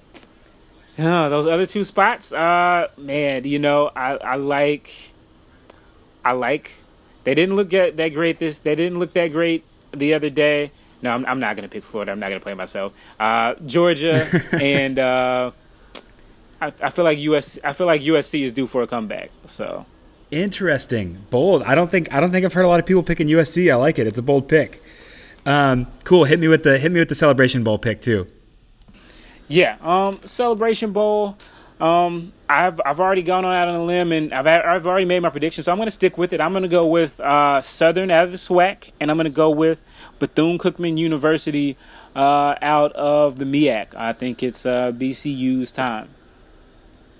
those 0.98 1.48
other 1.48 1.66
two 1.66 1.84
spots, 1.84 2.34
uh, 2.34 2.88
man, 2.98 3.44
you 3.46 3.60
know, 3.60 3.92
I, 3.96 4.18
I 4.18 4.36
like, 4.36 5.14
I 6.24 6.34
like. 6.34 6.74
They 7.24 7.36
didn't 7.36 7.56
look 7.56 7.70
that 7.70 8.10
great. 8.14 8.40
This 8.40 8.60
they 8.60 8.76
didn't 8.76 9.00
look 9.00 9.14
that 9.14 9.28
great 9.28 9.64
the 9.92 10.14
other 10.14 10.30
day. 10.30 10.72
No, 11.02 11.12
I'm, 11.12 11.26
I'm 11.26 11.40
not 11.40 11.56
going 11.56 11.68
to 11.68 11.74
pick 11.74 11.84
Florida. 11.84 12.12
I'm 12.12 12.20
not 12.20 12.30
going 12.30 12.40
to 12.40 12.44
play 12.44 12.54
myself. 12.54 12.94
Uh, 13.20 13.56
Georgia 13.66 14.28
and 14.54 15.00
uh, 15.00 15.52
I, 16.60 16.74
I 16.82 16.90
feel 16.90 17.06
like 17.06 17.20
US. 17.20 17.60
I 17.64 17.74
feel 17.74 17.88
like 17.88 18.02
USC 18.02 18.44
is 18.44 18.52
due 18.52 18.68
for 18.68 18.84
a 18.84 18.88
comeback. 18.88 19.32
So 19.46 19.86
interesting, 20.32 21.26
bold. 21.30 21.63
I 21.63 21.76
don't 21.76 21.91
think 21.91 22.12
I 22.13 22.20
don't 22.20 22.32
think 22.32 22.46
I've 22.46 22.54
heard 22.54 22.65
a 22.65 22.67
lot 22.67 22.80
of 22.80 22.86
people 22.86 23.04
picking 23.04 23.28
USC. 23.28 23.72
I 23.72 23.76
like 23.76 24.00
it. 24.00 24.08
It's 24.08 24.17
a 24.17 24.24
bold 24.24 24.48
pick. 24.48 24.82
Um, 25.46 25.88
cool. 26.04 26.24
Hit 26.24 26.39
me 26.39 26.48
with 26.48 26.63
the 26.63 26.78
hit 26.78 26.91
me 26.91 27.00
with 27.00 27.10
the 27.10 27.15
Celebration 27.15 27.63
Bowl 27.63 27.78
pick 27.78 28.02
too. 28.02 28.28
Yeah. 29.48 29.78
Um, 29.82 30.20
Celebration 30.24 30.94
Bowl. 30.94 31.38
Um, 31.80 32.32
I've 32.48 32.80
I've 32.86 33.00
already 33.00 33.24
gone 33.24 33.44
on 33.44 33.56
out 33.56 33.67
on 33.67 33.76
a 33.76 33.84
limb 33.84 34.12
and 34.12 34.32
I've 34.34 34.46
I've 34.46 34.86
already 34.86 35.06
made 35.06 35.22
my 35.22 35.30
prediction, 35.30 35.63
so 35.63 35.72
I'm 35.72 35.78
going 35.78 35.88
to 35.88 35.91
stick 35.91 36.15
with 36.17 36.32
it. 36.32 36.39
I'm 36.39 36.54
going 36.54 36.63
to 36.63 36.70
go 36.70 36.86
with 36.86 37.20
uh, 37.20 37.60
Southern 37.60 38.12
out 38.12 38.26
of 38.26 38.32
the 38.32 38.38
SWAC, 38.38 38.91
and 39.00 39.10
I'm 39.10 39.17
going 39.17 39.26
to 39.26 39.32
go 39.32 39.50
with 39.50 39.84
Bethune 40.20 40.60
Cookman 40.60 40.98
University 40.98 41.76
uh, 42.15 42.56
out 42.62 42.94
of 42.94 43.39
the 43.39 43.46
MEAC. 43.46 43.96
I 43.96 44.13
think 44.13 44.44
it's 44.44 44.65
uh, 44.65 44.91
BCU's 44.91 45.72
time. 45.72 46.10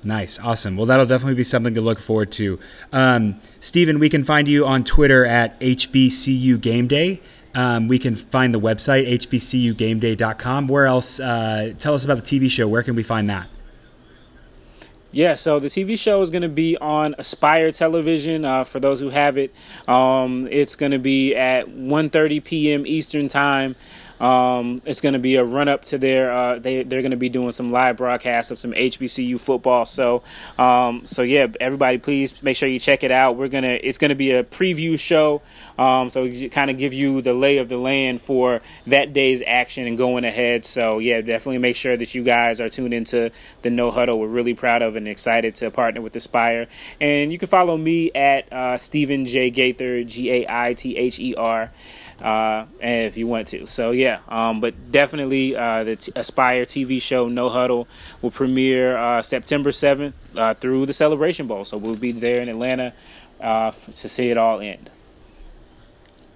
Nice, 0.04 0.40
awesome. 0.40 0.78
Well, 0.78 0.88
that'll 0.88 1.06
definitely 1.06 1.36
be 1.36 1.44
something 1.44 1.76
to 1.76 1.82
look 1.82 2.00
forward 2.00 2.32
to. 2.34 2.60
Um, 2.92 3.40
Stephen, 3.60 4.00
we 4.00 4.10
can 4.10 4.24
find 4.24 4.48
you 4.48 4.66
on 4.66 4.84
Twitter 4.84 5.26
at 5.26 5.60
HBCU 5.60 6.60
Game 6.60 6.88
Day. 6.88 7.22
Um, 7.54 7.88
we 7.88 8.00
can 8.00 8.16
find 8.16 8.54
the 8.54 8.60
website 8.60 9.08
hbcugameday.com. 9.08 10.68
Where 10.68 10.86
else? 10.86 11.20
Uh, 11.20 11.74
tell 11.78 11.94
us 11.94 12.04
about 12.04 12.24
the 12.24 12.40
TV 12.40 12.50
show. 12.50 12.68
Where 12.68 12.82
can 12.82 12.96
we 12.96 13.04
find 13.04 13.30
that? 13.30 13.48
Yeah, 15.14 15.34
so 15.34 15.60
the 15.60 15.68
TV 15.68 16.00
show 16.00 16.22
is 16.22 16.32
going 16.32 16.44
to 16.44 16.50
be 16.50 16.78
on 16.78 17.16
Aspire 17.18 17.74
Television. 17.74 18.46
Uh, 18.46 18.64
for 18.64 18.80
those 18.80 19.02
who 19.02 19.10
have 19.10 19.38
it, 19.38 19.54
um, 19.86 20.48
it's 20.50 20.78
going 20.78 20.94
to 20.94 21.00
be 21.00 21.36
at 21.36 21.68
1:30 21.68 22.44
p.m. 22.44 22.88
Eastern 22.88 23.28
Time. 23.28 23.76
Um, 24.22 24.78
it's 24.86 25.02
going 25.02 25.14
to 25.14 25.20
be 25.20 25.36
a 25.36 25.44
run 25.44 25.68
up 25.68 25.84
to 25.86 25.98
their. 25.98 26.32
Uh, 26.32 26.60
they 26.60 26.84
they're 26.84 27.02
going 27.02 27.12
to 27.12 27.18
be 27.18 27.30
doing 27.30 27.52
some 27.52 27.72
live 27.72 27.98
broadcasts 27.98 28.52
of 28.52 28.60
some 28.60 28.72
HBCU 28.72 29.40
football. 29.40 29.84
So 29.86 30.22
um, 30.60 31.06
so 31.06 31.24
yeah, 31.24 31.48
everybody, 31.60 31.98
please 31.98 32.42
make 32.44 32.56
sure 32.56 32.70
you 32.70 32.80
check 32.80 33.04
it 33.04 33.12
out. 33.12 33.36
We're 33.36 33.48
gonna. 33.48 33.80
It's 33.82 33.98
going 33.98 34.10
to 34.10 34.16
be 34.16 34.32
a 34.32 34.44
preview 34.44 35.00
show. 35.00 35.42
Um, 35.80 36.10
so 36.10 36.32
kind 36.50 36.70
of 36.70 36.78
give 36.78 36.94
you 36.94 37.22
the 37.22 37.34
lay 37.34 37.58
of 37.58 37.68
the 37.68 37.78
land 37.78 38.22
for 38.22 38.62
that 38.86 39.12
day's 39.12 39.42
action 39.46 39.88
and 39.88 39.98
going 39.98 40.24
ahead. 40.24 40.66
So 40.66 41.00
yeah, 41.00 41.22
definitely 41.22 41.58
make 41.58 41.76
sure 41.76 41.98
that 41.98 42.14
you 42.14 42.24
guys 42.24 42.62
are 42.62 42.70
tuned 42.70 42.94
into 42.94 43.32
the 43.64 43.72
No 43.72 43.90
Huddle. 43.90 44.20
We're 44.20 44.28
really 44.28 44.54
proud 44.54 44.84
of 44.84 44.96
and 44.96 45.08
excited 45.08 45.56
to 45.56 45.72
partner 45.72 46.02
with 46.02 46.16
Aspire. 46.16 46.68
And 47.00 47.32
you 47.32 47.40
can 47.40 47.48
follow 47.48 47.76
me 47.76 48.12
at 48.14 48.54
uh, 48.54 48.78
Stephen 48.78 49.26
J 49.26 49.50
Gaither 49.50 50.04
G 50.04 50.32
A 50.32 50.46
I 50.48 50.74
T 50.76 50.96
H 50.96 51.20
E 51.20 51.34
R 51.34 51.72
uh, 52.22 52.66
if 52.80 53.18
you 53.18 53.28
want 53.28 53.48
to. 53.50 53.66
So 53.66 53.92
yeah, 53.92 54.20
um, 54.28 54.60
but 54.60 54.92
definitely 54.92 55.56
uh, 55.56 55.84
the 55.84 55.96
T- 55.96 56.12
Aspire 56.16 56.66
TV 56.66 57.02
show 57.02 57.28
No 57.28 57.50
Huddle 57.50 57.88
will 58.22 58.32
premiere 58.32 58.98
uh, 58.98 59.22
September 59.22 59.72
seventh 59.72 60.16
uh, 60.38 60.54
through 60.54 60.86
the 60.86 60.94
Celebration 60.94 61.48
Bowl. 61.48 61.64
So 61.66 61.78
we'll 61.78 61.96
be 61.96 62.12
there 62.12 62.42
in 62.42 62.50
Atlanta 62.50 62.94
uh, 63.42 63.68
f- 63.68 63.86
to 63.88 64.10
see 64.10 64.30
it 64.30 64.38
all 64.38 64.60
end. 64.60 64.90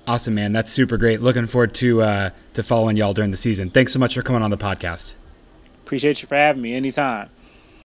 Awesome, 0.08 0.36
man. 0.36 0.54
That's 0.54 0.72
super 0.72 0.98
great. 0.98 1.20
Looking 1.20 1.48
forward 1.48 1.74
to 1.76 2.02
uh, 2.02 2.30
to 2.54 2.64
following 2.64 2.98
y'all 2.98 3.14
during 3.14 3.32
the 3.32 3.38
season. 3.38 3.70
Thanks 3.70 3.94
so 3.94 4.00
much 4.00 4.14
for 4.14 4.22
coming 4.22 4.44
on 4.44 4.52
the 4.52 4.58
podcast. 4.58 5.16
Appreciate 5.84 6.22
you 6.22 6.28
for 6.28 6.36
having 6.36 6.62
me 6.62 6.74
anytime. 6.76 7.30